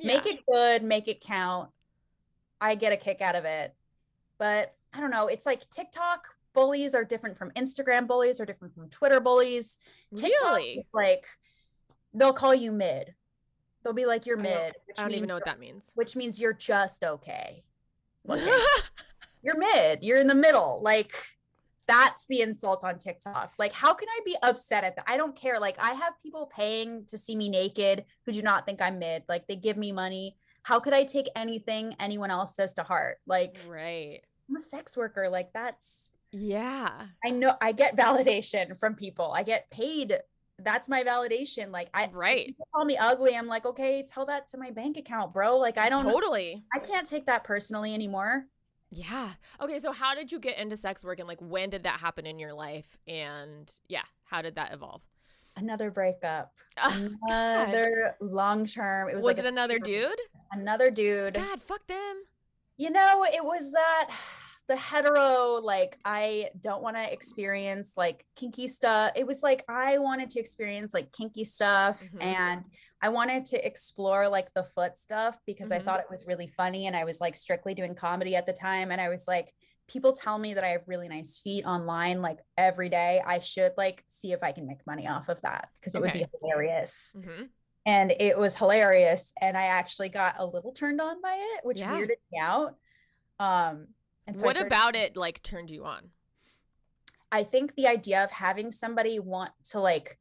[0.00, 1.70] make it good, make it count.
[2.60, 3.74] I get a kick out of it.
[4.38, 5.26] But I don't know.
[5.28, 9.78] It's like TikTok bullies are different from Instagram bullies, are different from Twitter bullies.
[10.14, 10.70] TikTok Really?
[10.80, 11.24] is like
[12.12, 13.14] they'll call you mid.
[13.82, 14.74] They'll be like you're I don't- mid.
[14.86, 15.90] Which I don't even know what that means.
[15.94, 17.64] Which means you're just okay.
[19.42, 20.02] you're mid.
[20.02, 20.80] You're in the middle.
[20.82, 21.14] Like
[21.86, 23.52] that's the insult on TikTok.
[23.58, 25.04] Like, how can I be upset at that?
[25.08, 25.58] I don't care.
[25.58, 29.24] Like, I have people paying to see me naked who do not think I'm mid.
[29.28, 30.36] Like, they give me money.
[30.62, 33.18] How could I take anything anyone else says to heart?
[33.26, 34.20] Like, right.
[34.48, 35.28] I'm a sex worker.
[35.28, 36.90] Like, that's yeah.
[37.24, 39.32] I know I get validation from people.
[39.34, 40.18] I get paid.
[40.64, 41.70] That's my validation.
[41.70, 42.54] Like I right.
[42.74, 43.36] call me ugly.
[43.36, 45.58] I'm like, okay, tell that to my bank account, bro.
[45.58, 46.64] Like I don't totally.
[46.72, 48.46] I can't take that personally anymore.
[48.90, 49.30] Yeah.
[49.60, 49.78] Okay.
[49.78, 52.38] So how did you get into sex work and like when did that happen in
[52.38, 52.98] your life?
[53.06, 55.02] And yeah, how did that evolve?
[55.56, 56.52] Another breakup.
[56.82, 59.08] Oh, another long term.
[59.08, 60.18] It was, was like it another dude?
[60.52, 61.34] Another dude.
[61.34, 62.22] God, fuck them.
[62.76, 64.10] You know, it was that
[64.72, 69.98] the hetero like i don't want to experience like kinky stuff it was like i
[69.98, 72.22] wanted to experience like kinky stuff mm-hmm.
[72.22, 72.64] and
[73.02, 75.82] i wanted to explore like the foot stuff because mm-hmm.
[75.82, 78.52] i thought it was really funny and i was like strictly doing comedy at the
[78.52, 79.52] time and i was like
[79.88, 83.72] people tell me that i have really nice feet online like every day i should
[83.76, 86.06] like see if i can make money off of that because it okay.
[86.06, 87.42] would be hilarious mm-hmm.
[87.84, 91.80] and it was hilarious and i actually got a little turned on by it which
[91.80, 91.92] yeah.
[91.92, 92.76] weirded me out
[93.38, 93.86] um
[94.26, 96.10] and so what started, about it like turned you on?
[97.30, 100.18] I think the idea of having somebody want to like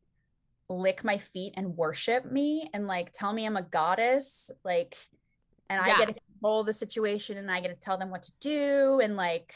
[0.69, 4.97] lick my feet and worship me and like tell me I'm a goddess, like,
[5.69, 5.93] and yeah.
[5.93, 8.99] I get to control the situation and I get to tell them what to do
[9.03, 9.53] and like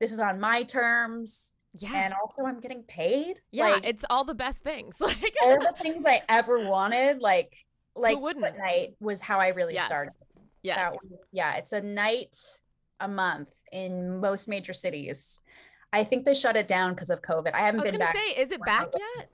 [0.00, 1.52] this is on my terms.
[1.78, 1.94] Yeah.
[1.94, 3.40] And also I'm getting paid.
[3.50, 5.00] Yeah, like, it's all the best things.
[5.00, 7.54] Like all the things I ever wanted, like
[7.94, 9.86] like night was how I really yes.
[9.86, 10.12] started.
[10.62, 10.96] Yes.
[11.10, 12.36] Was, yeah, it's a night
[13.00, 15.40] a month in most major cities.
[15.92, 17.54] I think they shut it down because of COVID.
[17.54, 18.14] I haven't I been back.
[18.14, 19.30] Say, is it back yet?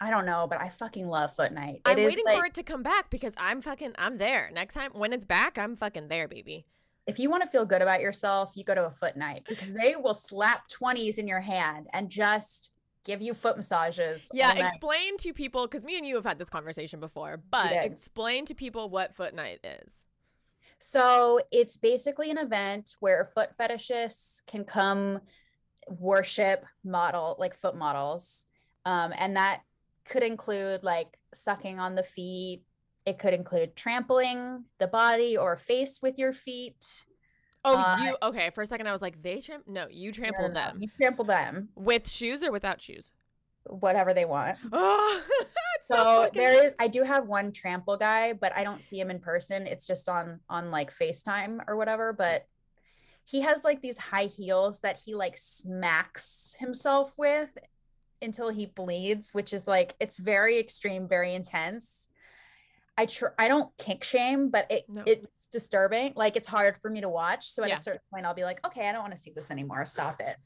[0.00, 1.80] I don't know, but I fucking love Foot Night.
[1.84, 4.50] I'm waiting like, for it to come back because I'm fucking I'm there.
[4.52, 6.66] Next time when it's back, I'm fucking there, baby.
[7.06, 9.70] If you want to feel good about yourself, you go to a Foot Night because
[9.72, 12.72] they will slap 20s in your hand and just
[13.04, 14.28] give you foot massages.
[14.34, 18.44] Yeah, explain to people because me and you have had this conversation before, but explain
[18.46, 20.05] to people what Foot Night is.
[20.78, 25.20] So it's basically an event where foot fetishists can come
[25.88, 28.44] worship model like foot models.
[28.84, 29.62] Um, and that
[30.04, 32.62] could include like sucking on the feet.
[33.04, 37.04] It could include trampling the body or face with your feet.
[37.64, 38.50] Oh, uh, you okay?
[38.50, 39.64] For a second, I was like, they tramp.
[39.66, 40.78] No, you trample no, them.
[40.80, 43.10] You trample them with shoes or without shoes.
[43.64, 44.58] Whatever they want.
[45.90, 49.20] So there is i do have one trample guy but i don't see him in
[49.20, 49.66] person.
[49.66, 52.46] It's just on on like facetime or whatever but
[53.24, 57.56] he has like these high heels that he like smacks himself with
[58.22, 62.06] until he bleeds which is like it's very extreme very intense.
[62.98, 65.02] I tr- i don't kink shame but it no.
[65.06, 66.12] it's disturbing.
[66.16, 67.48] Like it's hard for me to watch.
[67.48, 67.74] So at yeah.
[67.76, 69.84] a certain point i'll be like okay i don't want to see this anymore.
[69.84, 70.36] Stop it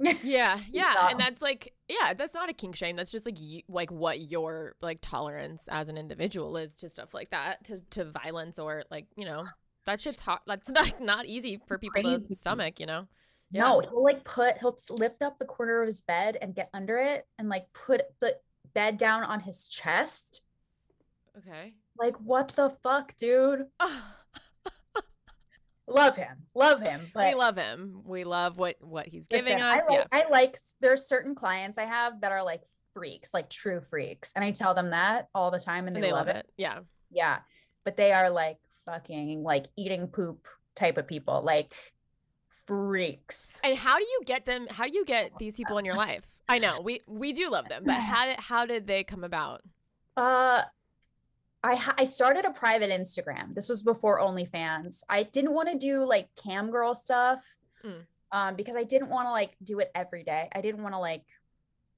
[0.00, 2.96] yeah, yeah, and that's like, yeah, that's not a kink shame.
[2.96, 7.14] That's just like, you, like what your like tolerance as an individual is to stuff
[7.14, 9.44] like that, to to violence or like you know
[9.86, 10.42] that shit's hot.
[10.46, 12.28] That's not not easy for people Crazy.
[12.28, 12.80] to stomach.
[12.80, 13.06] You know.
[13.50, 13.64] Yeah.
[13.64, 16.98] No, he'll like put he'll lift up the corner of his bed and get under
[16.98, 18.36] it and like put the
[18.74, 20.42] bed down on his chest.
[21.36, 21.74] Okay.
[21.98, 23.66] Like what the fuck, dude?
[25.90, 27.00] love him, love him.
[27.12, 28.02] But we love him.
[28.04, 29.82] We love what what he's giving listen, us.
[29.82, 30.04] I like, yeah.
[30.12, 30.58] I like.
[30.80, 32.62] There's certain clients I have that are like
[32.94, 36.08] freaks, like true freaks, and I tell them that all the time, and they, and
[36.08, 36.46] they love, love it.
[36.46, 36.52] it.
[36.56, 36.78] Yeah,
[37.10, 37.38] yeah.
[37.84, 41.72] But they are like fucking like eating poop type of people, like
[42.66, 43.60] freaks.
[43.64, 44.66] And how do you get them?
[44.70, 46.24] How do you get these people in your life?
[46.48, 49.62] I know we we do love them, but how did how did they come about?
[50.16, 50.62] Uh,
[51.62, 53.54] I I started a private Instagram.
[53.54, 55.02] This was before OnlyFans.
[55.08, 57.44] I didn't want to do like cam girl stuff
[57.84, 58.02] mm.
[58.32, 60.48] um, because I didn't want to like do it every day.
[60.52, 61.24] I didn't want to like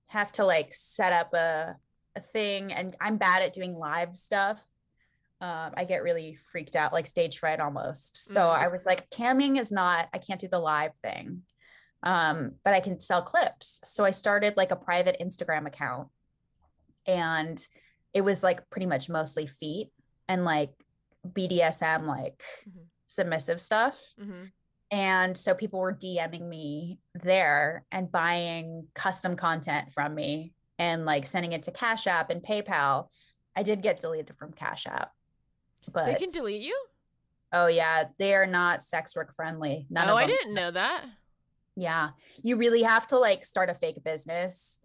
[0.08, 1.76] have to like set up a
[2.16, 4.62] a thing, and I'm bad at doing live stuff.
[5.40, 8.30] Um, I get really freaked out, like stage fright almost.
[8.30, 8.54] So mm.
[8.54, 10.08] I was like, camming is not.
[10.12, 11.42] I can't do the live thing,
[12.02, 13.80] um, but I can sell clips.
[13.84, 16.08] So I started like a private Instagram account,
[17.06, 17.64] and
[18.14, 19.90] it was like pretty much mostly feet
[20.28, 20.70] and like
[21.26, 22.82] BDSM, like mm-hmm.
[23.08, 23.98] submissive stuff.
[24.20, 24.44] Mm-hmm.
[24.90, 31.26] And so people were DMing me there and buying custom content from me and like
[31.26, 33.06] sending it to Cash App and PayPal.
[33.56, 35.12] I did get deleted from Cash App,
[35.90, 36.78] but they can delete you.
[37.54, 39.86] Oh yeah, they are not sex work friendly.
[39.88, 41.04] None oh, I didn't know that.
[41.74, 42.10] Yeah,
[42.42, 44.78] you really have to like start a fake business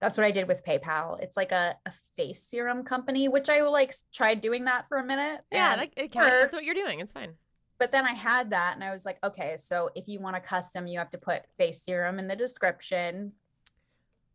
[0.00, 1.20] that's what I did with PayPal.
[1.22, 5.04] It's like a, a face serum company, which I like tried doing that for a
[5.04, 5.40] minute.
[5.50, 6.28] Yeah, like it counts.
[6.30, 7.00] That's what you're doing.
[7.00, 7.34] It's fine.
[7.78, 10.40] but then I had that and I was like, okay, so if you want a
[10.40, 13.32] custom, you have to put face serum in the description.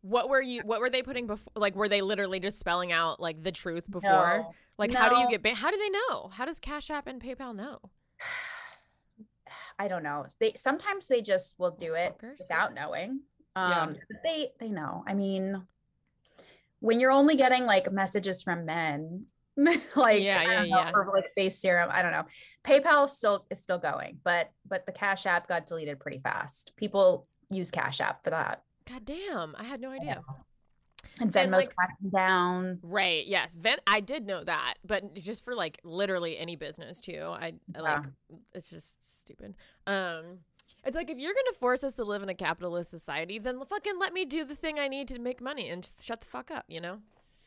[0.00, 0.62] What were you?
[0.64, 1.52] What were they putting before?
[1.54, 4.10] Like, were they literally just spelling out like the truth before?
[4.10, 4.54] No.
[4.78, 5.42] Like, how do you get?
[5.42, 6.28] Ban- how do they know?
[6.28, 7.78] How does Cash App and PayPal know?
[9.78, 10.26] I don't know.
[10.40, 12.38] They sometimes they just will do it Fuckers.
[12.38, 13.20] without knowing.
[13.56, 13.82] Yeah.
[13.82, 15.04] Um but they they know.
[15.06, 15.62] I mean,
[16.80, 19.26] when you're only getting like messages from men,
[19.56, 20.90] like Yeah, yeah, know, yeah.
[20.94, 22.24] or like face serum, I don't know.
[22.64, 26.72] PayPal still is still going, but but the Cash App got deleted pretty fast.
[26.76, 28.62] People use Cash App for that.
[28.88, 30.22] God damn, I had no idea.
[31.20, 32.78] And And, Venmo's like- cracking down.
[32.82, 33.26] Right.
[33.26, 33.54] Yes.
[33.54, 37.22] Ven- I did know that, but just for like literally any business too.
[37.28, 38.04] I, I like
[38.54, 39.54] it's just stupid.
[39.86, 40.38] Um
[40.84, 43.60] it's like if you're going to force us to live in a capitalist society, then
[43.64, 46.26] fucking let me do the thing I need to make money and just shut the
[46.26, 46.98] fuck up, you know?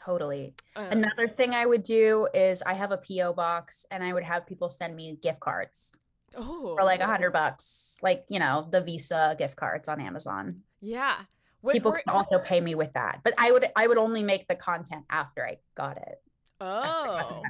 [0.04, 0.54] Totally.
[0.76, 4.24] Um, Another thing I would do is I have a PO box and I would
[4.24, 5.94] have people send me gift cards.
[6.38, 6.76] oh.
[6.76, 10.62] for like a hundred bucks, like you know the Visa gift cards on Amazon.
[10.82, 11.16] Yeah.
[11.62, 14.48] Wait, People can also pay me with that, but I would I would only make
[14.48, 16.22] the content after I got it.
[16.62, 17.42] after I got the oh.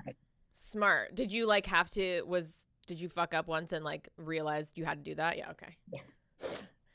[0.53, 1.15] Smart.
[1.15, 4.85] Did you like have to was did you fuck up once and like realized you
[4.85, 5.37] had to do that?
[5.37, 5.77] Yeah, okay.
[5.91, 5.99] Yeah.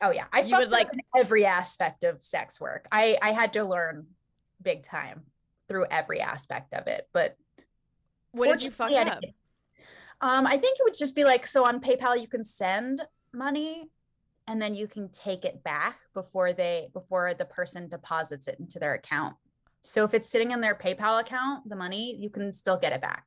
[0.02, 2.86] oh yeah, I You would, fucked up like- every aspect of sex work.
[2.92, 4.06] I I had to learn
[4.62, 5.22] big time
[5.68, 7.36] through every aspect of it, but
[8.32, 9.22] What did you fuck up?
[10.22, 13.88] Um, I think it would just be like so on PayPal you can send money
[14.46, 18.78] and then you can take it back before they before the person deposits it into
[18.78, 19.36] their account.
[19.82, 23.00] So if it's sitting in their PayPal account, the money, you can still get it
[23.00, 23.24] back.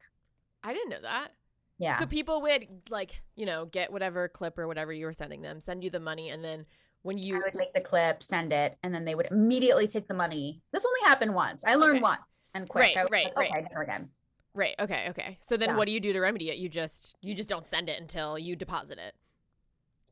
[0.63, 1.29] I didn't know that.
[1.77, 1.99] Yeah.
[1.99, 5.59] So people would like, you know, get whatever clip or whatever you were sending them,
[5.59, 6.65] send you the money, and then
[7.01, 10.07] when I you would make the clip, send it, and then they would immediately take
[10.07, 10.61] the money.
[10.71, 11.65] This only happened once.
[11.65, 12.01] I learned Okay.
[12.03, 12.95] once and quick.
[12.95, 13.49] Right, I right, like, right.
[13.51, 14.09] Okay, never again.
[14.53, 15.37] right, okay, okay.
[15.41, 15.75] So then Yeah.
[15.77, 16.57] what do you do to remedy it?
[16.57, 19.15] You just you just don't send it until you deposit it.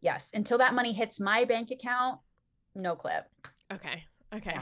[0.02, 0.32] Yes.
[0.34, 2.20] Until that money hits my bank account,
[2.74, 3.26] no clip.
[3.72, 4.04] Okay,
[4.34, 4.58] okay,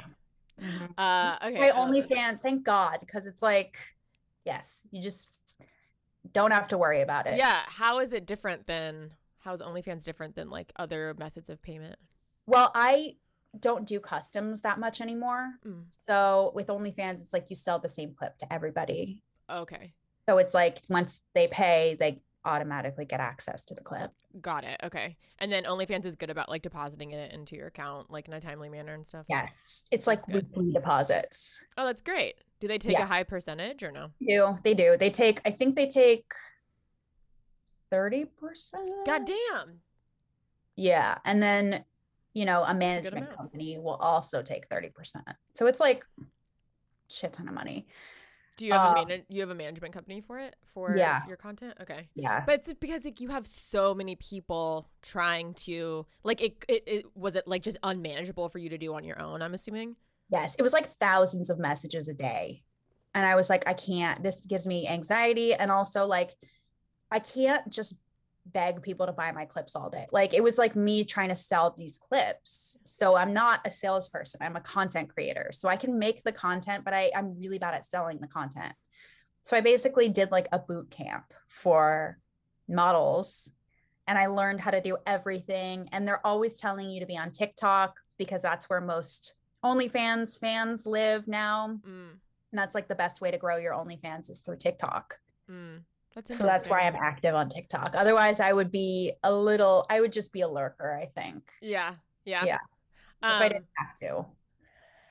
[0.59, 0.87] Yeah.
[0.97, 1.59] uh, okay.
[1.59, 1.79] My I.
[1.79, 3.77] OnlyFans, thank God, because it's like,
[4.45, 5.31] yes, you just
[6.34, 7.38] don't have to worry about it.
[7.38, 11.61] Yeah, how is it different than how is OnlyFans different than like other methods of
[11.61, 11.95] payment?
[12.45, 13.15] Well, I
[13.59, 15.53] don't do customs that much anymore.
[15.65, 15.86] Mm.
[16.05, 19.22] So with OnlyFans, it's like you sell the same clip to everybody.
[19.49, 19.93] Okay,
[20.28, 24.11] So it's like once they pay, they automatically get access to the clip.
[24.41, 24.79] got it.
[24.83, 28.33] Okay, and then OnlyFans is good about like depositing it into your account like in
[28.33, 29.25] a timely manner and stuff.
[29.29, 29.85] Yes.
[29.91, 30.47] It's like That's good.
[30.55, 31.63] weekly deposits.
[31.77, 32.35] Oh, that's great.
[32.59, 33.03] Do they take Yeah.
[33.03, 34.09] a high percentage or no?
[34.19, 34.57] They do.
[34.63, 34.97] They do.
[34.97, 36.25] They take, I think they take
[37.91, 38.27] 30%.
[39.05, 39.79] God damn.
[40.75, 41.17] Yeah.
[41.25, 41.83] And then,
[42.33, 43.37] you know, a management amount.
[43.37, 44.91] company will also take 30%.
[45.53, 46.05] So it's like
[47.09, 47.87] shit ton of money.
[48.60, 51.26] Do you have a Um, man- you have a management company for it for yeah.
[51.28, 51.76] your content?
[51.82, 52.10] Okay.
[52.14, 52.43] Yeah.
[52.45, 57.05] But it's because like you have so many people trying to like it, it it
[57.16, 59.95] was it like just unmanageable for you to do on your own, I'm assuming.
[60.30, 60.55] Yes.
[60.60, 62.64] It was like thousands of messages a day.
[63.16, 65.53] And I was like, I can't, this gives me anxiety.
[65.55, 66.36] And also, like,
[67.10, 67.95] I can't just
[68.53, 70.07] beg people to buy my clips all day.
[70.11, 72.77] Like, it was like me trying to sell these clips.
[72.85, 75.49] So I'm not a salesperson, I'm a content creator.
[75.53, 78.73] So I can make the content, but I, I'm really bad at selling the content.
[79.43, 82.19] So I basically did like a boot camp for
[82.67, 83.51] models
[84.07, 85.89] and I learned how to do everything.
[85.91, 89.33] And they're always telling you to be on TikTok because that's where most
[89.63, 91.79] OnlyFans fans live now.
[91.87, 92.09] Mm,
[92.51, 95.19] And that's like the best way to grow your OnlyFans is through TikTok.
[95.49, 95.79] mm.
[96.16, 97.95] That's So that's why I'm active on TikTok.
[97.95, 101.95] Otherwise, I would be a little, I would just be a lurker, I think, Yeah.
[102.26, 102.45] Yeah.
[102.45, 102.55] Yeah.
[103.24, 104.26] if Um, I didn't have to.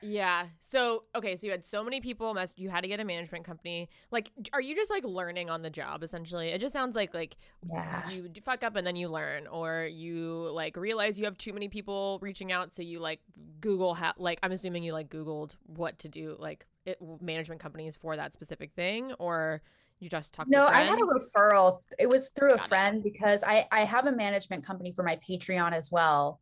[0.01, 0.47] Yeah.
[0.61, 3.43] So okay, so you had so many people mess you had to get a management
[3.43, 3.89] company.
[4.11, 6.49] Like are you just like learning on the job essentially?
[6.49, 7.35] It just sounds like like
[7.65, 8.09] Yeah.
[8.09, 11.67] you fuck up and then you learn or you like realize you have too many
[11.67, 13.19] people reaching out so you like
[13.59, 17.97] Google how like I'm assuming you like googled what to do like it, management companies
[17.97, 19.61] for that specific thing or
[19.99, 21.81] you just talked No, I had a referral.
[21.97, 22.69] It was through a Got it.
[22.69, 26.39] friend because I I have a management company for my Patreon as well.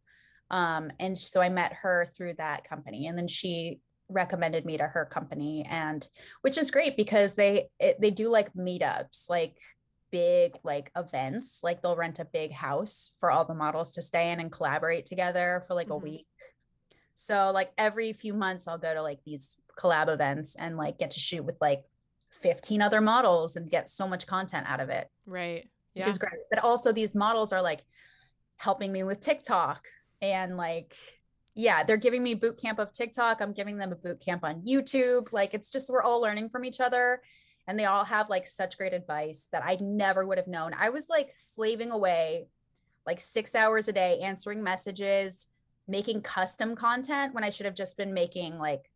[0.49, 4.87] Um, and so I met her through that company, and then she recommended me to
[4.87, 6.07] her company, and
[6.41, 9.57] which is great because they it, they do like meetups, like
[10.11, 11.61] big like events.
[11.63, 15.05] Like they'll rent a big house for all the models to stay in and collaborate
[15.05, 15.91] together for like Mhm.
[15.91, 16.27] a week.
[17.15, 21.11] So like every few months, I'll go to like these collab events and like get
[21.11, 21.83] to shoot with like
[22.41, 25.69] 15 other models and get so much content out of it, right.
[25.93, 26.09] which Yeah.
[26.09, 26.39] is great.
[26.49, 27.83] But also these models are like
[28.57, 29.85] helping me with TikTok
[30.21, 30.95] and like
[31.59, 33.41] yeah, they're giving me boot camp of TikTok.
[33.41, 35.33] I'm giving them a boot camp on YouTube.
[35.33, 37.21] Like it's just we're all learning from each other.
[37.67, 40.71] and they all have like such great advice that I never would have known.
[40.73, 42.47] I was like slaving away
[43.05, 45.47] like 6 hours a day answering messages,
[45.87, 48.89] making custom content when I should have just been making like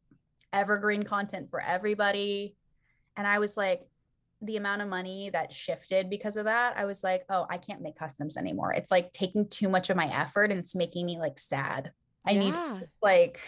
[0.54, 2.56] evergreen content for everybody.
[3.18, 3.88] And I was like
[4.42, 7.82] the amount of money that shifted because of that, I was like, oh, I can't
[7.82, 8.74] make customs anymore.
[8.74, 11.92] It's like taking too much of my effort and it's making me like sad.
[12.26, 12.40] I yeah.
[12.40, 13.40] need to like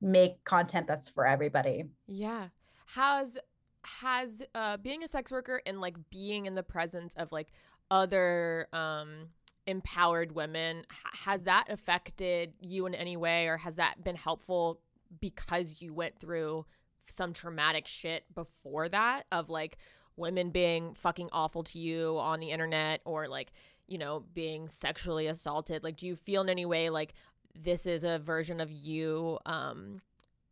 [0.00, 1.84] make content that's for everybody.
[2.06, 2.48] Yeah.
[2.86, 3.38] Has
[3.84, 7.48] has uh being a sex worker and like being in the presence of like
[7.90, 9.28] other um
[9.66, 10.84] empowered women
[11.24, 14.80] has that affected you in any way or has that been helpful
[15.20, 16.64] because you went through
[17.08, 19.78] some traumatic shit before that of like
[20.16, 23.52] women being fucking awful to you on the internet or like
[23.86, 25.82] you know being sexually assaulted.
[25.82, 27.14] Like do you feel in any way like
[27.54, 30.00] this is a version of you um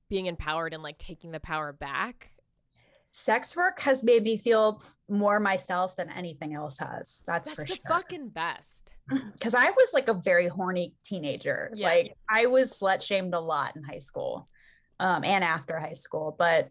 [0.09, 2.33] being empowered and like taking the power back?
[3.13, 7.63] Sex work has made me feel more myself than anything else has that's, that's for
[7.63, 7.85] the sure.
[7.89, 8.95] fucking best.
[9.33, 11.71] Because i was like a very horny teenager.
[11.75, 11.89] Yeah.
[11.89, 14.49] like i was slut shamed a lot in high school
[15.01, 16.71] um, and after high school but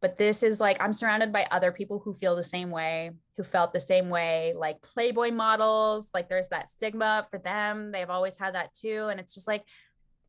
[0.00, 3.44] but this is like i'm surrounded by other people who feel the same way who
[3.44, 7.92] felt the same way like playboy models like there's that stigma for them.
[7.92, 9.06] They've always had that too.
[9.10, 9.62] And it's just like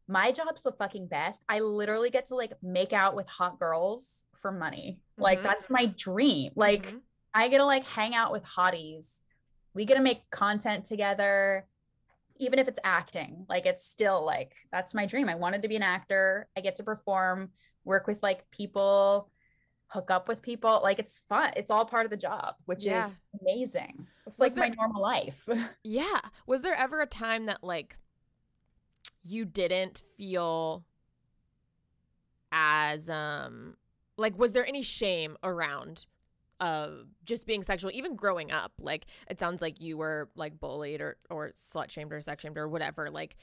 [0.08, 1.42] my job's the fucking best.
[1.50, 5.00] I literally get to like make out with hot girls for money.
[5.00, 5.24] Mm-hmm.
[5.24, 6.52] like that's my dream.
[6.56, 6.98] Like mm-hmm.
[7.34, 9.22] i get to like hang out with hotties.
[9.74, 11.66] We get to make content together
[12.40, 15.30] even if it's acting like it's still like that's my dream.
[15.30, 16.48] I wanted to be an actor.
[16.58, 17.50] I get to perform
[17.84, 19.30] work with like people
[19.88, 20.80] hook up with people.
[20.82, 21.52] Like it's fun.
[21.56, 23.06] It's all part of the job which yeah.
[23.06, 23.12] is
[23.42, 24.08] amazing.
[24.26, 25.48] It's was like there, my normal life.
[25.84, 26.22] Yeah.
[26.48, 27.98] Was there ever a time that like
[29.24, 30.86] you didn't feel
[32.52, 33.76] as um
[34.18, 36.06] like was there any shame around
[36.60, 36.90] uh
[37.26, 41.18] just being sexual even growing up like it sounds like you were like bullied or
[41.30, 43.38] or slut shamed or sex shamed or whatever like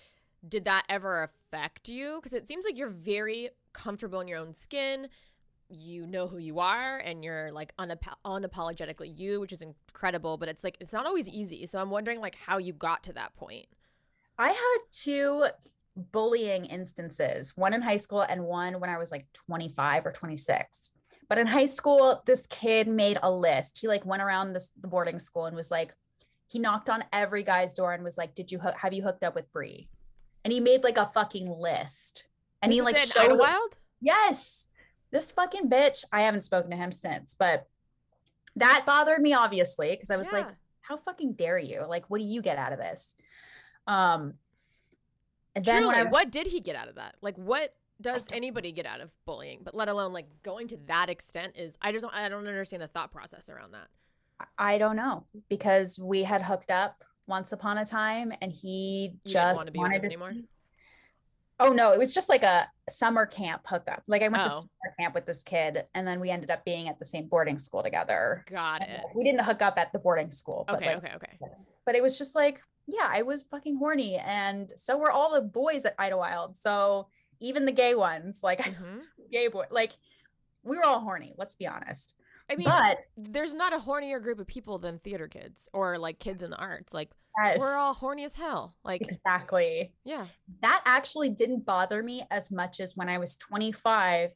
[0.49, 2.17] did that ever affect you?
[2.17, 5.09] Because it seems like you're very comfortable in your own skin.
[5.69, 10.49] You know who you are and you're like unap- unapologetically you which is incredible but
[10.49, 11.67] it's like it's not always easy.
[11.67, 13.67] So i'm wondering like how you got to that point.
[14.39, 15.47] I had two
[16.13, 20.93] bullying instances one in high school and one when i was like 25 or 26
[21.29, 23.79] but in high school, this kid made a list.
[23.79, 25.95] He like went around this, the boarding school and was like,
[26.49, 29.25] he knocked on every guy's door and was like, "Did you ho- have you hooked
[29.25, 29.89] up with Brie?"
[30.45, 32.25] And he made like a fucking list.
[32.63, 33.77] And this he like showed Wild.
[34.01, 34.67] Yes,
[35.11, 36.05] this fucking bitch.
[36.13, 37.67] I haven't spoken to him since, but
[38.55, 40.39] that bothered me obviously because I was yeah.
[40.39, 40.47] like,
[40.83, 41.85] "How fucking dare you?
[41.89, 43.15] Like, what do you get out of this?"
[43.87, 44.35] Um.
[45.57, 47.15] And then Truly, I, what did he get out of that?
[47.23, 49.61] Like, what does anybody get out of bullying?
[49.63, 52.83] But let alone like going to that extent is i just don't i don't understand
[52.83, 53.89] the thought process around that.
[54.59, 59.33] I don't know because we had hooked up once upon a time and he you
[59.33, 60.35] just want wanted to anymore?
[61.59, 64.03] Oh no it was just like a summer camp hookup.
[64.07, 64.49] Like i went oh.
[64.49, 67.29] to summer camp with this kid and then we ended up being at the same
[67.29, 68.45] boarding school together.
[68.51, 69.01] Got it.
[69.15, 71.39] we didn't hook up at the boarding school But okay like, okay okay.
[71.87, 75.41] but it was just like yeah i was fucking horny and so were all the
[75.41, 76.57] boys at Idyllwild.
[76.57, 77.09] So
[77.41, 78.99] even the gay ones, like mm-hmm.
[79.31, 79.93] gay boy, like
[80.63, 81.35] we were all horny.
[81.37, 82.15] Let's be honest.
[82.51, 86.19] I mean, but there's not a hornier group of people than theater kids or like
[86.19, 86.95] kids in the arts.
[86.95, 88.75] Like yes, we're all horny as hell.
[88.85, 89.93] Like exactly.
[90.05, 90.27] Yeah.
[90.63, 94.31] That actually didn't bother me as much as when I was 25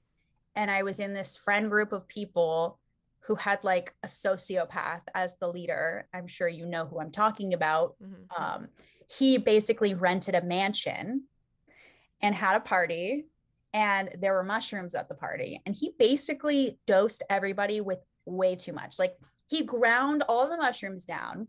[0.57, 2.80] and I was in this friend group of people
[3.20, 6.09] who had like a sociopath as the leader.
[6.12, 7.94] I'm sure you know who I'm talking about.
[8.03, 8.42] Mm-hmm.
[8.42, 8.68] Um,
[9.07, 11.24] he basically rented a mansion
[12.22, 13.26] and had a party
[13.72, 18.72] and there were mushrooms at the party and he basically dosed everybody with way too
[18.72, 19.16] much like
[19.46, 21.46] he ground all the mushrooms down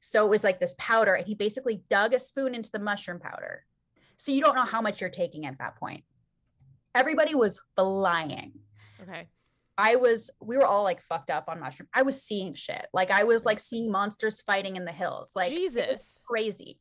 [0.00, 3.18] so it was like this powder and he basically dug a spoon into the mushroom
[3.18, 3.64] powder
[4.16, 6.04] so you don't know how much you're taking at that point
[6.94, 8.52] everybody was flying
[9.02, 9.28] okay
[9.80, 11.88] I was, we were all like fucked up on mushroom.
[11.94, 12.84] I was seeing shit.
[12.92, 15.30] Like I was like seeing monsters fighting in the hills.
[15.36, 16.80] Like Jesus, crazy.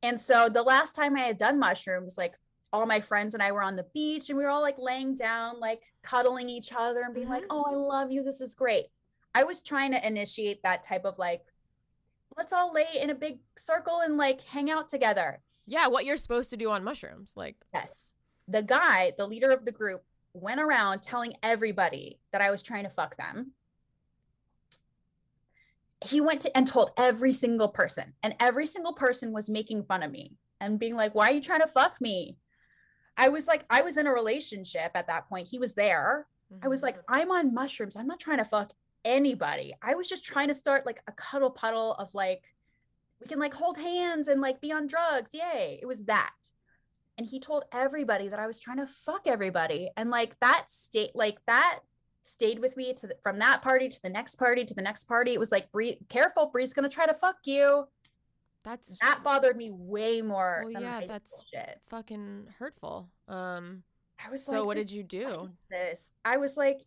[0.00, 2.34] And so the last time I had done mushrooms, like
[2.72, 5.14] all my friends and I were on the beach and we were all like laying
[5.14, 7.34] down, like cuddling each other and being mm-hmm.
[7.34, 8.22] like, oh, I love you.
[8.22, 8.86] This is great.
[9.34, 11.42] I was trying to initiate that type of like,
[12.36, 15.40] let's all lay in a big circle and like hang out together.
[15.66, 17.32] Yeah, what you're supposed to do on mushrooms.
[17.36, 18.12] Like, yes.
[18.48, 20.02] The guy, the leader of the group,
[20.32, 23.52] went around telling everybody that I was trying to fuck them.
[26.04, 30.02] He went to and told every single person, and every single person was making fun
[30.02, 32.36] of me and being like, Why are you trying to fuck me?
[33.16, 35.48] I was like, I was in a relationship at that point.
[35.48, 36.26] He was there.
[36.52, 36.64] Mm-hmm.
[36.64, 37.14] I was like, mm-hmm.
[37.14, 37.96] I'm on mushrooms.
[37.96, 38.72] I'm not trying to fuck
[39.04, 39.74] anybody.
[39.82, 42.42] I was just trying to start like a cuddle puddle of like,
[43.20, 45.30] we can like hold hands and like be on drugs.
[45.32, 45.78] Yay.
[45.80, 46.32] It was that.
[47.18, 49.90] And he told everybody that I was trying to fuck everybody.
[49.96, 51.80] And like that state, like that
[52.22, 55.04] stayed with me to the, from that party to the next party to the next
[55.04, 55.32] party.
[55.32, 57.86] It was like, Bree, careful, Bree's gonna try to fuck you.
[58.64, 60.64] That's that bothered me way more.
[60.64, 61.80] Well, yeah, that's shit.
[61.88, 63.08] fucking hurtful.
[63.26, 63.82] Um,
[64.24, 64.58] I was so.
[64.58, 65.50] Like, what did you do?
[65.70, 66.12] This.
[66.24, 66.80] I was like,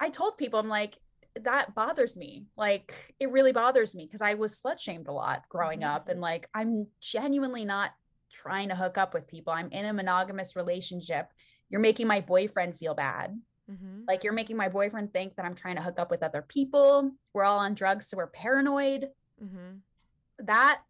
[0.00, 0.98] I told people, I'm like,
[1.42, 2.46] that bothers me.
[2.56, 5.94] Like, it really bothers me because I was slut shamed a lot growing mm-hmm.
[5.94, 7.92] up, and like, I'm genuinely not
[8.32, 9.52] trying to hook up with people.
[9.52, 11.28] I'm in a monogamous relationship.
[11.70, 13.38] You're making my boyfriend feel bad.
[13.70, 14.02] Mm-hmm.
[14.08, 17.12] Like you're making my boyfriend think that I'm trying to hook up with other people.
[17.34, 19.08] We're all on drugs, so we're paranoid.
[19.42, 20.46] Mm-hmm.
[20.46, 20.80] That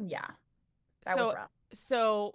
[0.00, 0.26] yeah
[1.04, 2.34] that so, was rough so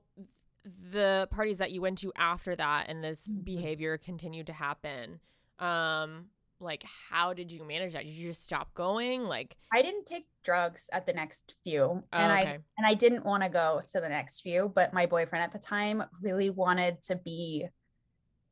[0.92, 3.42] the parties that you went to after that and this mm-hmm.
[3.42, 5.20] behavior continued to happen
[5.60, 6.26] um
[6.60, 10.26] like how did you manage that did you just stop going like i didn't take
[10.44, 12.52] drugs at the next few oh, and okay.
[12.52, 15.52] i and i didn't want to go to the next few but my boyfriend at
[15.52, 17.66] the time really wanted to be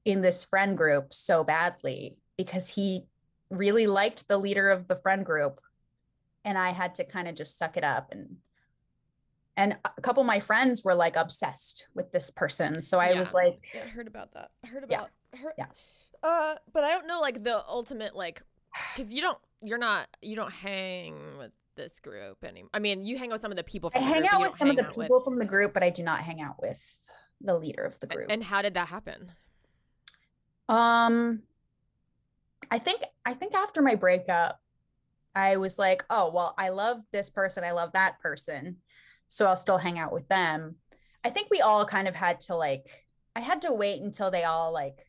[0.05, 3.05] in this friend group so badly because he
[3.49, 5.61] really liked the leader of the friend group
[6.43, 8.36] and i had to kind of just suck it up and
[9.56, 12.82] and a couple of my friends were like obsessed with this person.
[12.82, 13.20] So i yeah.
[13.20, 14.51] was like yeah, i heard about that.
[14.64, 15.39] I heard about yeah.
[15.39, 15.66] her yeah.
[16.24, 18.41] uh but i don't know like the ultimate like
[18.95, 23.18] because you don't you're not you don't hang with this group anymore i mean you
[23.18, 24.84] hang out with some of the people from i hang out with some of the
[24.84, 25.24] people with...
[25.24, 26.80] from the group but i do not hang out with
[27.41, 28.28] the leader of the group.
[28.30, 29.32] and how did that happen?
[30.70, 31.41] Um
[32.72, 34.62] i think i think after my breakup
[35.36, 37.64] i was like oh well i love this person.
[37.64, 38.78] I love that person
[39.34, 40.76] so I'll still hang out with them.
[41.24, 43.06] I think we all kind of had to like
[43.36, 45.08] I had to wait until they all like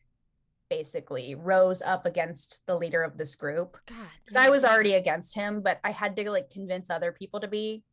[0.67, 3.77] basically rose up against the leader of this group.
[3.85, 4.07] God.
[4.27, 7.47] Cuz I was already against him, but I had to like convince other people to
[7.47, 7.83] be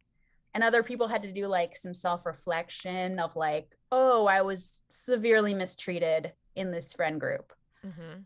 [0.54, 5.52] and other people had to do like some self-reflection of like, "Oh, I was severely
[5.52, 7.52] mistreated in this friend group."
[7.84, 8.22] Mm-hmm.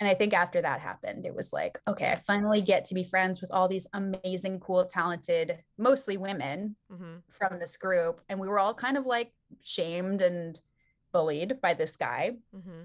[0.00, 3.04] And I think after that happened, it was like, okay, I finally get to be
[3.04, 7.16] friends with all these amazing, cool, talented, mostly women mm-hmm.
[7.28, 8.22] from this group.
[8.30, 9.32] And we were all kind of like
[9.62, 10.58] shamed and
[11.12, 12.36] bullied by this guy.
[12.56, 12.84] Mm-hmm.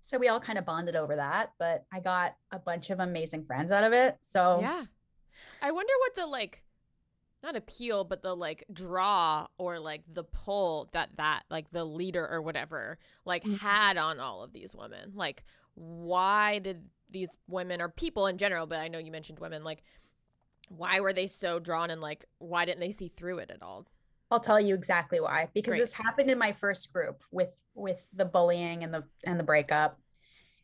[0.00, 1.54] So we all kind of bonded over that.
[1.58, 4.16] But I got a bunch of amazing friends out of it.
[4.22, 4.84] So, yeah.
[5.60, 6.62] I wonder what the like,
[7.42, 12.26] not appeal, but the like draw or like the pull that that like the leader
[12.26, 13.56] or whatever like mm-hmm.
[13.56, 15.12] had on all of these women.
[15.16, 15.44] Like,
[15.74, 19.82] why did these women or people in general, but I know you mentioned women, like
[20.68, 23.86] why were they so drawn and like why didn't they see through it at all?
[24.30, 25.48] I'll tell you exactly why.
[25.54, 25.80] Because Great.
[25.80, 29.98] this happened in my first group with with the bullying and the and the breakup.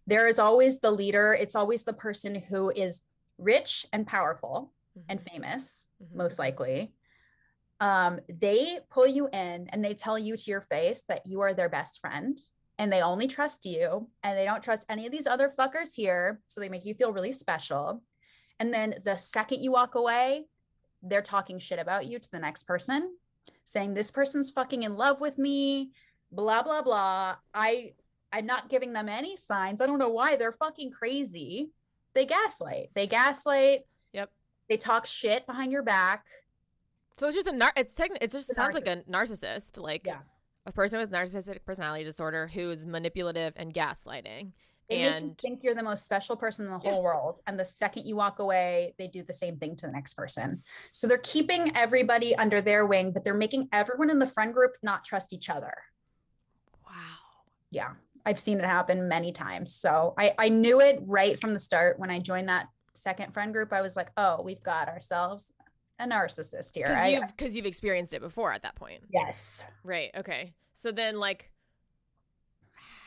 [0.07, 3.03] There is always the leader, it's always the person who is
[3.39, 5.07] rich and powerful mm-hmm.
[5.11, 6.19] and famous, mm-hmm.
[6.19, 6.93] most likely.
[7.81, 11.55] Um, they pull you in and they tell you to your face that you are
[11.55, 12.39] their best friend
[12.81, 16.41] and they only trust you and they don't trust any of these other fuckers here.
[16.47, 18.03] So they make you feel really special.
[18.59, 20.47] And then the second you walk away,
[21.03, 23.14] they're talking shit about you to the next person,
[23.66, 25.91] saying this person's fucking in love with me,
[26.33, 27.37] blah blah blah.
[27.53, 27.93] I
[28.33, 29.83] I'm not giving them any signs.
[29.83, 31.72] I don't know why they're fucking crazy.
[32.14, 32.93] They gaslight.
[32.95, 33.81] They gaslight.
[34.14, 34.31] Yep.
[34.70, 36.24] They talk shit behind your back.
[37.18, 39.78] So it's just a nar- it's techn- it just sounds like a narcissist.
[39.78, 40.20] Like yeah
[40.67, 44.53] a person with narcissistic personality disorder who's manipulative and gaslighting.
[44.89, 47.01] They and make you think you're the most special person in the whole yeah.
[47.01, 47.41] world.
[47.47, 50.63] And the second you walk away, they do the same thing to the next person.
[50.93, 54.73] So they're keeping everybody under their wing, but they're making everyone in the friend group
[54.83, 55.73] not trust each other.
[56.85, 56.95] Wow.
[57.71, 57.91] Yeah.
[58.27, 59.75] I've seen it happen many times.
[59.75, 63.53] So I, I knew it right from the start when I joined that second friend
[63.53, 63.73] group.
[63.73, 65.53] I was like, oh, we've got ourselves
[66.01, 66.87] a narcissist here.
[66.87, 69.03] Because you've, you've experienced it before at that point.
[69.13, 69.63] Yes.
[69.85, 70.11] Right.
[70.17, 70.55] Okay.
[70.75, 71.51] So then, like,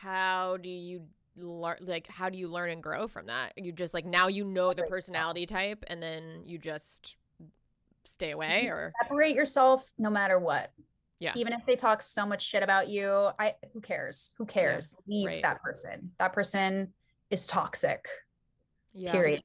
[0.00, 1.02] how do you
[1.36, 1.78] learn?
[1.80, 3.52] Like, how do you learn and grow from that?
[3.56, 7.16] You just like now you know the personality type, and then you just
[8.04, 10.72] stay away, or separate yourself no matter what.
[11.18, 11.32] Yeah.
[11.36, 14.32] Even if they talk so much shit about you, I who cares?
[14.36, 14.94] Who cares?
[15.06, 15.14] Yeah.
[15.14, 15.42] Leave right.
[15.42, 16.10] that person.
[16.18, 16.92] That person
[17.30, 18.06] is toxic.
[18.92, 19.10] Yeah.
[19.10, 19.42] Period.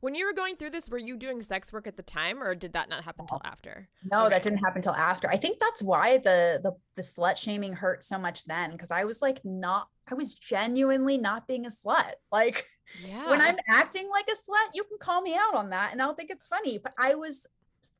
[0.00, 2.54] When you were going through this, were you doing sex work at the time, or
[2.54, 3.88] did that not happen until after?
[4.10, 4.30] No, okay.
[4.30, 5.28] that didn't happen until after.
[5.28, 9.04] I think that's why the the the slut shaming hurt so much then, because I
[9.04, 9.88] was like not.
[10.10, 12.12] I was genuinely not being a slut.
[12.32, 12.64] Like
[13.06, 13.28] yeah.
[13.28, 16.14] when I'm acting like a slut, you can call me out on that, and I'll
[16.14, 16.78] think it's funny.
[16.78, 17.46] But I was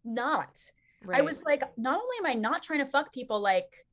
[0.05, 0.59] not.
[1.05, 1.19] Right.
[1.19, 3.87] I was like, not only am I not trying to fuck people, like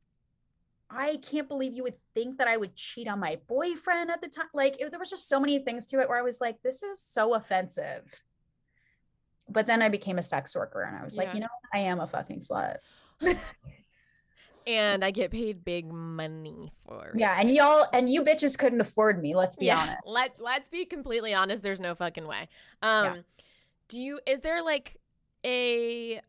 [0.89, 4.29] I can't believe you would think that I would cheat on my boyfriend at the
[4.29, 4.47] time.
[4.53, 6.81] Like it, there was just so many things to it where I was like, this
[6.83, 8.23] is so offensive.
[9.49, 11.99] But then I became a sex worker and I was like, you know, I am
[11.99, 12.77] a fucking slut.
[14.67, 17.19] and I get paid big money for it.
[17.19, 19.35] Yeah, and y'all and you bitches couldn't afford me.
[19.35, 19.99] Let's be honest.
[20.05, 21.63] Let let's be completely honest.
[21.63, 22.49] There's no fucking way.
[22.81, 23.23] Um,
[23.87, 24.19] do you?
[24.27, 24.97] Is there like
[25.45, 26.21] a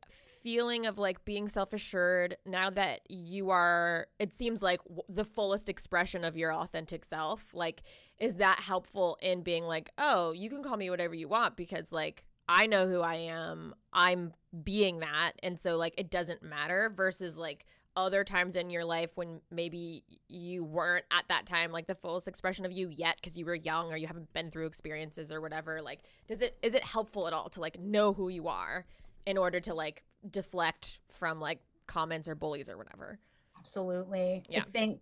[0.48, 4.06] feeling of like being self assured now that you are?
[4.18, 7.52] It seems like w- the fullest expression of your authentic self.
[7.52, 7.82] Like,
[8.18, 11.92] is that helpful in being like, oh, you can call me whatever you want because
[11.92, 13.74] like I know who I am.
[13.92, 14.32] I'm
[14.64, 16.90] being that, and so like it doesn't matter.
[16.96, 21.88] Versus like other times in your life when maybe you weren't at that time like
[21.88, 24.66] the fullest expression of you yet because you were young or you haven't been through
[24.66, 28.28] experiences or whatever like does it is it helpful at all to like know who
[28.28, 28.86] you are
[29.26, 33.18] in order to like deflect from like comments or bullies or whatever
[33.58, 34.44] Absolutely.
[34.48, 34.60] Yeah.
[34.60, 35.00] I think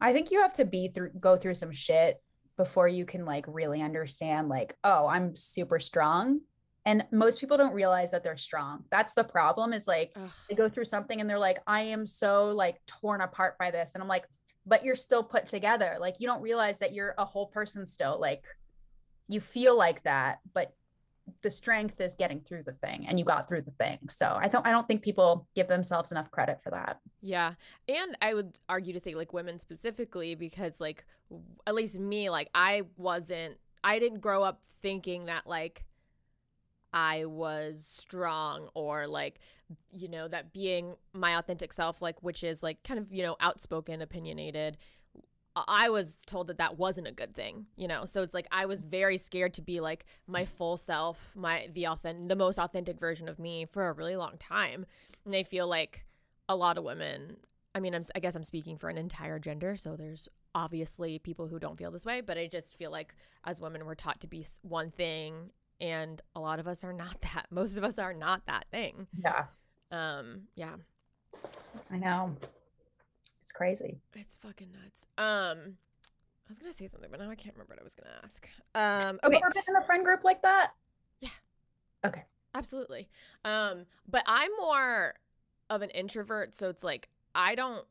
[0.00, 2.20] I think you have to be through go through some shit
[2.56, 6.40] before you can like really understand like, oh, I'm super strong.
[6.86, 8.84] And most people don't realize that they're strong.
[8.90, 10.30] That's the problem is like Ugh.
[10.48, 13.92] they go through something and they're like, I am so like torn apart by this.
[13.94, 14.26] And I'm like,
[14.66, 15.96] but you're still put together.
[15.98, 18.20] Like you don't realize that you're a whole person still.
[18.20, 18.44] Like
[19.28, 20.74] you feel like that, but
[21.42, 23.98] the strength is getting through the thing and you got through the thing.
[24.08, 27.00] So I don't I don't think people give themselves enough credit for that.
[27.22, 27.54] Yeah.
[27.88, 31.04] And I would argue to say like women specifically because like
[31.66, 35.84] at least me like I wasn't I didn't grow up thinking that like
[36.92, 39.40] I was strong or like
[39.92, 43.36] you know that being my authentic self like which is like kind of you know
[43.40, 44.76] outspoken opinionated
[45.56, 48.04] I was told that that wasn't a good thing, you know.
[48.04, 51.86] So it's like I was very scared to be like my full self, my the
[51.86, 54.84] authentic, the most authentic version of me for a really long time.
[55.24, 56.04] And I feel like
[56.48, 57.36] a lot of women.
[57.76, 61.48] I mean, I'm, I guess I'm speaking for an entire gender, so there's obviously people
[61.48, 64.28] who don't feel this way, but I just feel like as women we're taught to
[64.28, 65.50] be one thing,
[65.80, 67.46] and a lot of us are not that.
[67.50, 69.06] Most of us are not that thing.
[69.22, 69.44] Yeah.
[69.90, 70.74] Um, yeah,
[71.90, 72.36] I know.
[73.44, 73.98] It's crazy.
[74.14, 75.06] It's fucking nuts.
[75.18, 78.14] Um, I was gonna say something, but now I can't remember what I was gonna
[78.22, 78.48] ask.
[78.74, 80.72] Um, Have okay, you ever been in a friend group like that?
[81.20, 81.28] Yeah.
[82.06, 82.24] Okay.
[82.54, 83.08] Absolutely.
[83.44, 85.14] Um, but I'm more
[85.68, 87.84] of an introvert, so it's like I don't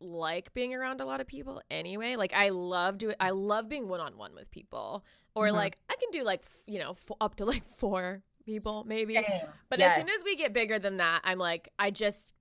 [0.00, 2.14] like being around a lot of people anyway.
[2.14, 5.04] Like I love doing, I love being one on one with people,
[5.34, 5.54] or Mhm.
[5.54, 9.14] like I can do like f- you know f- up to like four people maybe.
[9.14, 9.24] Same.
[9.70, 9.92] But Yes.
[9.98, 12.32] as soon as we get bigger than that, I'm like, I just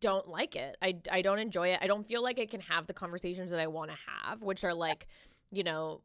[0.00, 0.76] don't like it.
[0.80, 1.78] I, I don't enjoy it.
[1.82, 4.62] I don't feel like I can have the conversations that I want to have, which
[4.64, 5.06] are like,
[5.50, 6.02] you know,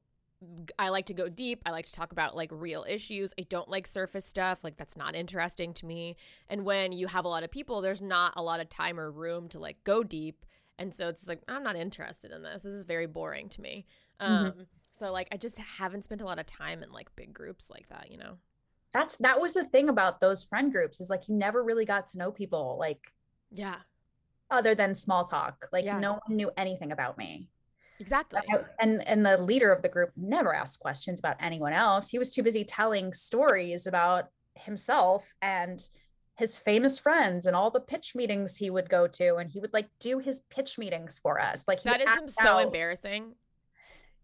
[0.77, 1.61] I like to go deep.
[1.65, 3.33] I like to talk about like real issues.
[3.39, 4.63] I don't like surface stuff.
[4.63, 6.15] Like that's not interesting to me.
[6.49, 9.09] And when you have a lot of people, there's not a lot of time or
[9.11, 10.45] room to like go deep.
[10.77, 12.63] And so it's like, I'm not interested in this.
[12.63, 13.85] This is very boring to me.
[14.19, 14.65] Um, Mhm.
[14.91, 17.87] so like I just haven't spent a lot of time in like big groups like
[17.89, 18.37] that, you know?
[18.91, 22.07] That's that was the thing about those friend groups is like you never really got
[22.09, 23.11] to know people like
[23.55, 23.77] Yeah,
[24.51, 25.67] other than small talk.
[25.71, 25.99] Like Yeah.
[25.99, 27.49] no one knew anything about me.
[27.99, 28.41] exactly.
[28.79, 32.09] And and the leader of the group never asked questions about anyone else.
[32.09, 35.87] He was too busy telling stories about himself and
[36.37, 39.71] his famous friends and all the pitch meetings he would go to and he would
[39.71, 41.63] like do his pitch meetings for us.
[41.67, 43.35] Like he That is so out- embarrassing.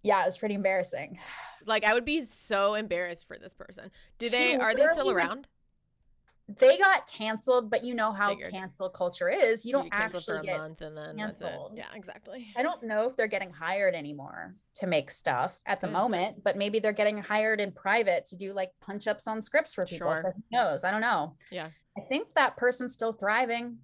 [0.03, 1.19] Yeah, it was pretty embarrassing.
[1.65, 3.91] Like I would be so embarrassed for this person.
[4.17, 5.47] Do He they are they still around?
[6.59, 8.51] They got canceled, but you know how Figured.
[8.51, 9.65] cancel culture is.
[9.65, 11.45] You don't canceled actually for a get month and then that's it.
[11.45, 11.73] canceled.
[11.75, 12.47] Yeah, exactly.
[12.55, 15.93] I don't know if they're getting hired anymore to make stuff at the Good.
[15.93, 19.73] moment, but maybe they're getting hired in private to do like punch ups on scripts
[19.73, 20.13] for people.
[20.15, 20.83] So who knows?
[20.83, 21.35] I don't know.
[21.51, 21.69] Yeah.
[21.97, 23.77] I think that person's still thriving.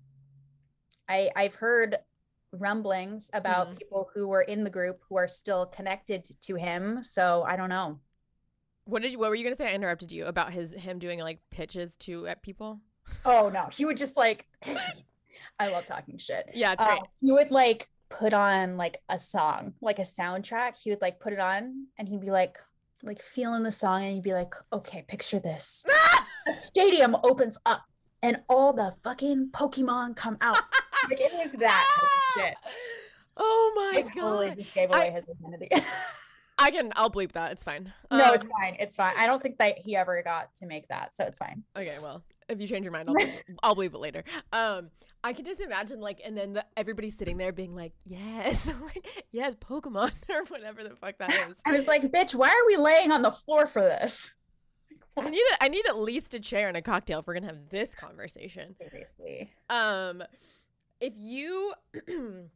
[1.10, 1.98] I I've heard
[2.54, 3.78] rumblings about Mhm.
[3.78, 7.04] people who were in the group who are still connected to him.
[7.04, 8.00] So I don't know.
[8.88, 9.68] What did you what were you gonna say?
[9.68, 12.80] I interrupted you about his him doing like pitches to at people.
[13.26, 14.48] Oh no, he would just like
[15.60, 16.50] I love talking shit.
[16.54, 20.74] Yeah, it's Uh, he would like put on like a song, like a soundtrack.
[20.82, 22.58] He would like put it on and he'd be like,
[23.04, 25.86] like feeling the song, and you'd be like, okay, picture this.
[26.48, 27.82] A stadium opens up
[28.24, 30.56] and all the fucking Pokemon come out.
[31.10, 31.86] like it was that
[32.38, 32.54] shit.
[33.40, 34.58] Oh my I totally god.
[34.58, 35.70] just gave I- away his identity.
[36.60, 37.52] I can I'll bleep that.
[37.52, 37.94] It's fine.
[38.12, 38.76] no, it's Um, fine.
[38.80, 39.14] It's fine.
[39.18, 41.64] I don't think that he ever got to make that, so it's fine.
[41.76, 44.24] Okay, well, if you change your mind, I'll bleep, I'll bleep it later.
[44.52, 44.90] Um,
[45.24, 49.26] I can just imagine like, and then the, everybody sitting there being like, "Yes, like,
[49.32, 52.78] yes, Pokemon or whatever the fuck that is." I was like, bitch, why are we
[52.78, 54.34] laying on the floor for this?
[55.16, 57.48] I need a, I need at least a chair and a cocktail if we're gonna
[57.48, 58.74] have this conversation.
[58.74, 59.52] Seriously.
[59.70, 60.24] Um,
[61.02, 61.74] if you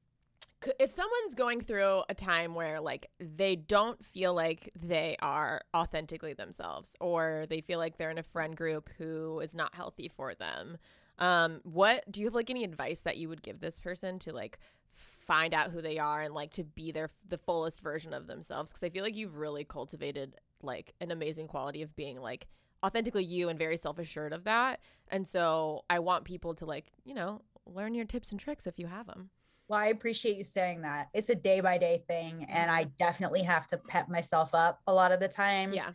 [0.80, 6.34] if someone's going through a time where like they don't feel like they are authentically
[6.34, 10.36] themselves or they feel like they're in a friend group who is not healthy for
[10.36, 10.78] them
[11.20, 14.32] um what do you have like any advice that you would give this person to
[14.32, 14.60] like
[14.92, 18.72] find out who they are and like to be their the fullest version of themselves?
[18.72, 22.48] Because i feel like you've really cultivated like an amazing quality of being like
[22.84, 24.80] authentically you and very self-assured of that.
[25.10, 28.80] And so i want people to like you know learn your tips and tricks if
[28.80, 29.30] you have them
[29.72, 31.08] well, I appreciate you saying that.
[31.14, 34.94] It's a day by day thing, and I definitely have to pep myself up a
[34.94, 35.72] lot of the time.
[35.72, 35.92] Yeah.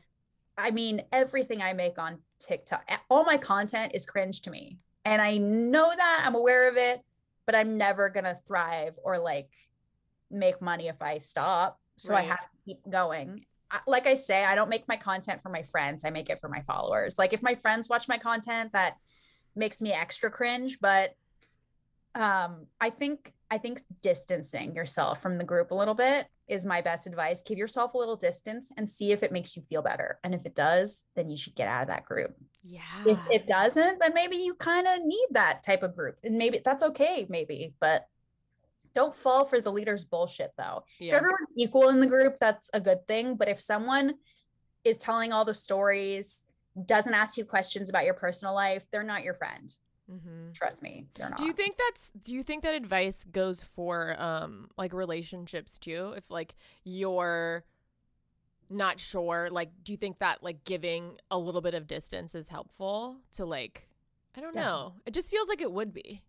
[0.57, 4.79] I mean, everything I make on TikTok, all my content is cringe to me.
[5.05, 7.03] And I know that, I'm aware of it,
[7.45, 9.51] but I'm never going to thrive or like
[10.31, 11.79] make money if I stop.
[11.99, 12.25] So right.
[12.25, 13.45] I have to keep going.
[13.87, 16.49] Like I say, I don't make my content for my friends, I make it for
[16.49, 17.19] my followers.
[17.19, 18.97] Like if my friends watch my content, that
[19.55, 21.11] makes me extra cringe, but
[22.15, 26.81] um, I think I think distancing yourself from the group a little bit is my
[26.81, 27.43] best advice.
[27.43, 30.19] Give yourself a little distance and see if it makes you feel better.
[30.25, 32.37] And if it does, then you should get out of that group.
[32.65, 32.81] Yeah.
[33.05, 36.19] If it doesn't, then maybe you kind of need that type of group.
[36.25, 38.07] And maybe that's okay, maybe, but
[38.95, 40.85] don't fall for the leader's bullshit though.
[40.99, 41.09] Yeah.
[41.09, 43.37] If everyone's equal in the group, that's a good thing.
[43.37, 44.15] But if someone
[44.85, 46.43] is telling all the stories,
[46.85, 49.73] doesn't ask you questions about your personal life, they're not your friend.
[50.11, 50.53] Mm-hmm.
[50.53, 51.39] Trust me, they're not.
[51.39, 52.11] Do you think that's?
[52.23, 56.15] Do you think that advice goes for um like relationships too?
[56.17, 56.55] If like
[56.85, 57.65] you're
[58.71, 62.49] not sure, like, do you think that like giving a little bit of distance is
[62.49, 63.89] helpful to like?
[64.37, 64.63] I don't yeah.
[64.63, 64.93] know.
[65.07, 66.23] It just feels like it would be.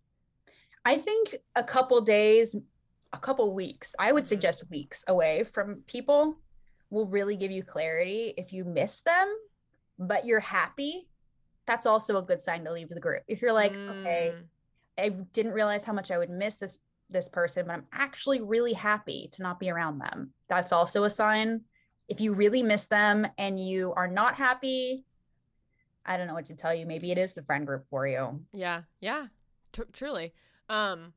[0.86, 2.55] I think a couple days,
[3.13, 3.93] a couple weeks.
[3.99, 4.30] I would mm-hmm.
[4.30, 6.39] suggest weeks away from people
[6.89, 9.28] will really give you clarity if you miss them,
[9.99, 11.09] but you're happy
[11.68, 13.24] that's also a good sign to leave the group.
[13.28, 13.99] If you're like, mm.
[13.99, 14.34] okay,
[14.97, 18.74] I didn't realize how much I would miss this this person, but I'm actually really
[18.74, 20.32] happy to not be around them.
[20.49, 21.61] That's also a sign.
[22.09, 25.05] If you really miss them and you are not happy,
[26.05, 26.86] I don't know what to tell you.
[26.86, 28.41] Maybe it is the friend group for you.
[28.53, 29.28] Yeah, yeah,
[29.72, 30.34] T- truly.
[30.70, 31.13] Um,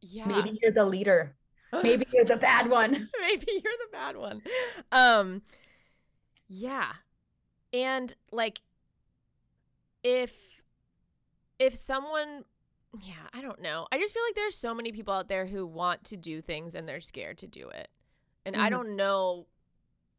[0.00, 0.26] yeah.
[0.26, 1.34] Maybe you're the leader.
[1.72, 2.92] Maybe you're the bad one.
[3.20, 4.42] Maybe you're the bad one.
[4.92, 5.42] Um,
[6.48, 6.92] yeah,
[7.72, 8.60] and like
[10.02, 10.32] if
[11.58, 12.44] if someone
[13.02, 13.86] yeah, I don't know.
[13.92, 16.74] I just feel like there's so many people out there who want to do things
[16.74, 17.88] and they're scared to do it.
[18.46, 18.64] And mm-hmm.
[18.64, 19.46] I don't know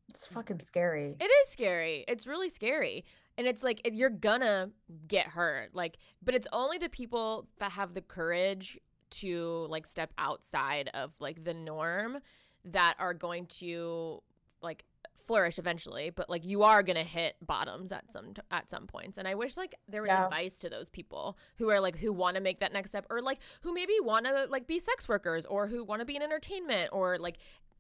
[0.10, 1.16] it's fucking scary.
[1.20, 2.04] It is scary.
[2.08, 3.06] It's really scary.
[3.38, 4.72] And it's like you're gonna
[5.08, 5.74] get hurt.
[5.74, 8.80] Like but it's only the people that have the courage
[9.12, 12.20] to like step outside of like the norm
[12.66, 14.22] that are going to
[14.62, 14.84] like
[15.30, 19.20] flourish eventually, but like you are gonna hit bottoms at some t- at some points.
[19.20, 20.26] And I wish like there was yeah.
[20.26, 23.22] advice to those people who are like who want to make that next step, or
[23.22, 26.24] like who maybe want to like be sex workers, or who want to be in
[26.24, 27.38] entertainment, or like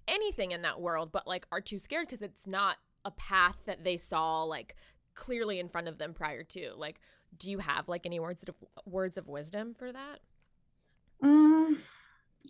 [0.08, 3.84] anything in that world, but like are too scared because it's not a path that
[3.84, 4.76] they saw like
[5.16, 6.74] clearly in front of them prior to.
[6.78, 7.02] Like,
[7.36, 8.54] do you have like any words of
[8.86, 10.20] words of wisdom for that?
[11.24, 11.78] Mm,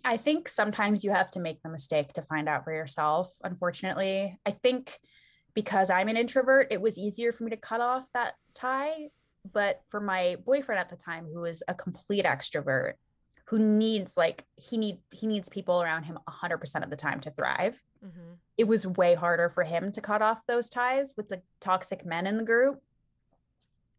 [0.04, 4.38] I think sometimes you have to make the mistake to find out for yourself, unfortunately.
[4.46, 4.98] I think
[5.54, 9.08] because I'm an introvert, it was easier for me to cut off that tie.
[9.52, 12.94] But for my boyfriend at the time, who is a complete extrovert,
[13.46, 17.30] who needs like he need he needs people around him 100% of the time to
[17.30, 17.80] thrive.
[18.04, 18.34] Mm-hmm.
[18.58, 22.26] It was way harder for him to cut off those ties with the toxic men
[22.26, 22.80] in the group.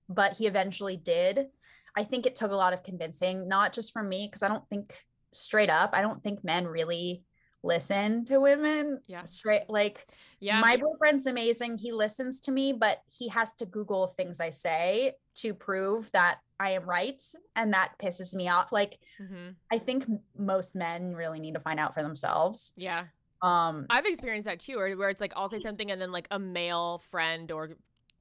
[0.07, 1.47] But he eventually did.
[1.95, 4.67] I think it took a lot of convincing, not just from me, because I don't
[4.69, 4.95] think
[5.33, 7.23] straight up, I don't think men really
[7.63, 8.99] listen to women.
[9.07, 9.25] Yeah.
[9.25, 10.07] Straight like
[10.39, 10.59] yeah.
[10.59, 11.77] My boyfriend's amazing.
[11.77, 16.39] He listens to me, but he has to Google things I say to prove that
[16.59, 17.21] I am right.
[17.55, 18.71] And that pisses me off.
[18.71, 19.51] Like mm-hmm.
[19.71, 20.05] I think
[20.37, 22.73] most men really need to find out for themselves.
[22.75, 23.05] Yeah.
[23.41, 26.27] Um I've experienced that too, where, where it's like I'll say something and then like
[26.31, 27.71] a male friend or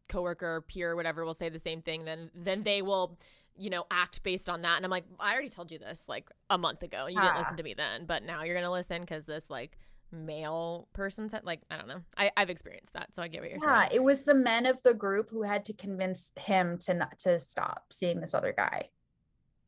[0.09, 3.19] coworker, peer, whatever will say the same thing, then then they will
[3.59, 4.77] you know, act based on that.
[4.77, 7.07] And I'm like, I already told you this like a month ago.
[7.07, 9.77] You didn't listen to me then, but now you're gonna listen because this like
[10.13, 12.03] male person said like I don't know.
[12.17, 13.93] I, I've experienced that, so I get what you're yeah, saying.
[13.95, 17.39] it was the men of the group who had to convince him to not to
[17.41, 18.89] stop seeing this other guy.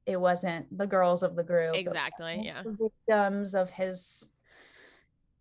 [0.06, 1.74] It wasn't the girls of the group.
[1.74, 2.42] Exactly.
[2.44, 2.62] Yeah.
[2.64, 4.28] victims of his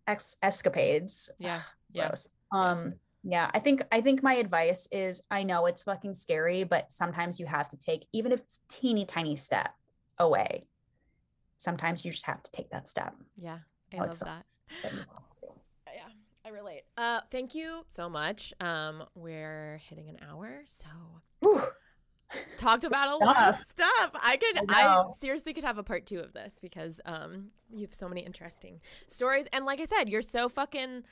[0.06, 1.30] ex escapades.
[1.38, 1.62] Yeah.
[1.92, 2.14] yeah.
[2.52, 2.94] Um
[3.24, 7.38] yeah, I think I think my advice is I know it's fucking scary, but sometimes
[7.38, 9.74] you have to take even if it's teeny tiny step
[10.18, 10.64] away.
[11.56, 13.14] Sometimes you just have to take that step.
[13.40, 13.58] Yeah.
[13.92, 14.44] I oh, love that.
[15.94, 16.08] yeah,
[16.44, 16.82] I relate.
[16.96, 18.52] Uh thank you so much.
[18.60, 20.88] Um we're hitting an hour, so
[22.56, 24.10] talked about a lot of stuff.
[24.14, 27.82] I could, I I, seriously could have a part two of this because um, you
[27.82, 31.04] have so many interesting stories, and like I said, you're so fucking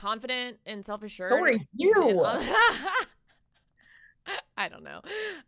[0.00, 1.32] confident and self assured.
[1.32, 2.24] So are you.
[4.56, 5.02] I don't know.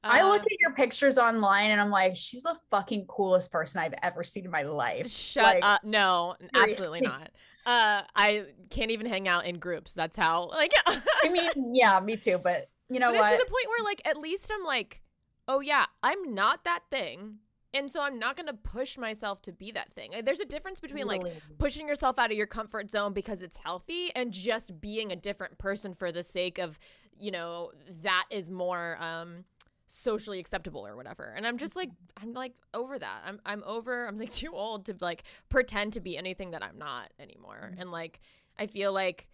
[0.05, 3.81] I look Uh, at your pictures online and I'm like, she's the fucking coolest person
[3.81, 5.11] I've ever seen in my life.
[5.11, 5.83] Shut Like, up!
[5.83, 7.31] No, absolutely not.
[7.67, 9.95] Uh, I can't even hang out in groups.
[9.95, 10.73] That's how like.
[10.87, 12.39] I mean, yeah, me too.
[12.39, 13.31] But you know but it's what?
[13.33, 15.01] to the point where like at least I'm like,
[15.49, 17.39] oh yeah, I'm not that thing,
[17.75, 20.15] and so I'm not gonna push myself to be that thing.
[20.15, 21.23] Uh, there's a difference between like
[21.59, 25.59] pushing yourself out of your comfort zone because it's healthy and just being a different
[25.59, 26.79] person for the sake of
[27.19, 29.45] you know that is more um
[29.87, 31.33] socially acceptable or whatever.
[31.37, 32.29] And i'm just like mm-hmm.
[32.29, 33.23] i'm like over that.
[33.27, 36.79] I'm i'm over i'm like too old to like pretend to be anything that i'm
[36.79, 37.71] not anymore.
[37.71, 37.81] Mm-hmm.
[37.81, 38.21] And like
[38.59, 39.29] i feel like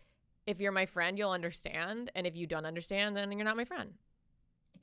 [0.46, 2.10] if you're my friend you'll understand.
[2.14, 3.94] And if you don't understand then you're not my friend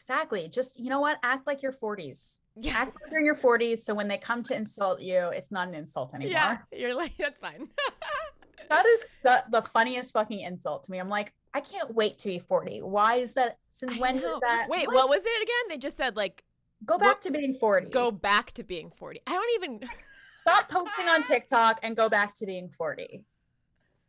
[0.01, 0.47] exactly.
[0.49, 1.17] Just you know what?
[1.23, 2.39] Act like you're 40s.
[2.55, 3.79] yeah Act like you're in your 40s.
[3.79, 6.31] So when they come to insult you, it's not an insult anymore.
[6.33, 7.67] yeah you're like that's fine
[8.69, 10.99] That is su- the funniest fucking insult to me.
[10.99, 12.83] I'm like, I can't wait to be 40.
[12.83, 13.57] Why is that?
[13.69, 14.39] Since I when know.
[14.41, 14.67] that?
[14.69, 16.43] wait what was it again they just said like
[16.85, 17.87] Go back to being 40.
[17.89, 19.89] go back to being 40 i don't even
[20.39, 23.23] Stop posting on TikTok and go back to being 40.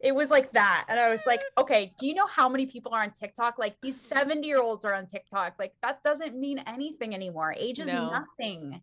[0.02, 0.86] It was like that.
[0.88, 1.62] And I was like, mm.
[1.62, 3.58] okay, do you know how many people are on TikTok?
[3.58, 4.08] Like these mm.
[4.08, 5.54] 70 year olds are on TikTok.
[5.58, 7.54] Like that doesn't mean anything anymore.
[7.56, 8.10] Age is No.
[8.10, 8.80] nothing.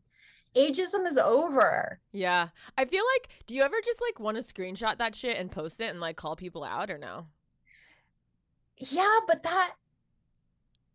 [0.56, 2.00] Ageism is over.
[2.12, 2.50] Yeah.
[2.78, 5.80] I feel like do you ever just like want to screenshot that shit and post
[5.82, 7.28] it and like call people out or no?
[8.78, 9.74] Yeah, but that,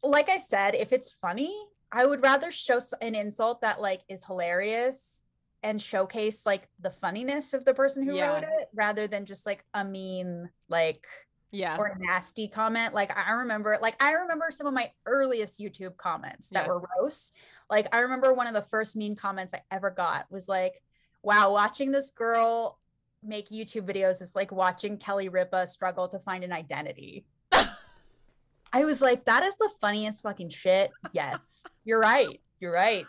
[0.02, 1.54] like I said, if it's funny,
[1.92, 5.23] I would rather show an insult that like is hilarious
[5.64, 8.34] and showcase like the funniness of the person who Yeah.
[8.34, 11.06] wrote it rather than just like a mean, like,
[11.50, 11.76] Yeah.
[11.78, 12.92] or nasty comment.
[12.94, 16.72] Like I remember, like I remember some of my earliest YouTube comments that Yeah.
[16.74, 17.32] were roasts.
[17.70, 20.82] Like I remember one of the first mean comments I ever got was like,
[21.22, 22.78] "Wow, watching this girl
[23.22, 27.24] make YouTube videos is like watching Kelly Ripa struggle to find an identity."
[28.72, 32.40] I was like, "That is the funniest fucking shit." Yes, you're right.
[32.60, 33.06] You're right.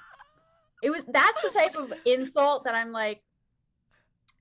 [0.83, 3.23] It was that's the type of insult that I'm like,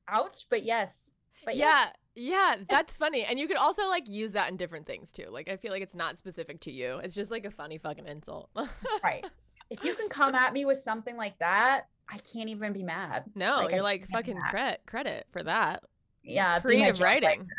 [0.09, 1.13] "Ouch!" But yes,
[1.45, 1.65] but yeah.
[1.65, 1.93] yes.
[2.17, 3.25] Yeah, that's funny.
[3.25, 5.27] And you could also like use that in different things too.
[5.31, 7.01] Like I feel like it's not specific to you.
[7.03, 8.51] It's just like a funny fucking insult.
[9.03, 9.25] right.
[9.69, 13.25] If you can come at me with something like that, I can't even be mad.
[13.35, 15.83] no, Like, you're like fucking credit credit for that.
[16.23, 17.49] Yeah, Creative writing.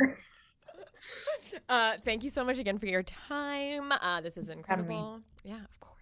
[1.69, 3.91] Uh, thank you so much again for your time.
[3.91, 5.21] Uh, this is incredible.
[5.43, 5.94] Yeah, of course.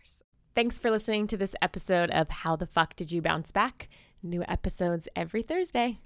[0.55, 3.89] Thanks for listening to this episode of How the Fuck Did You Bounce Back?
[4.21, 5.97] New episodes every Thursday.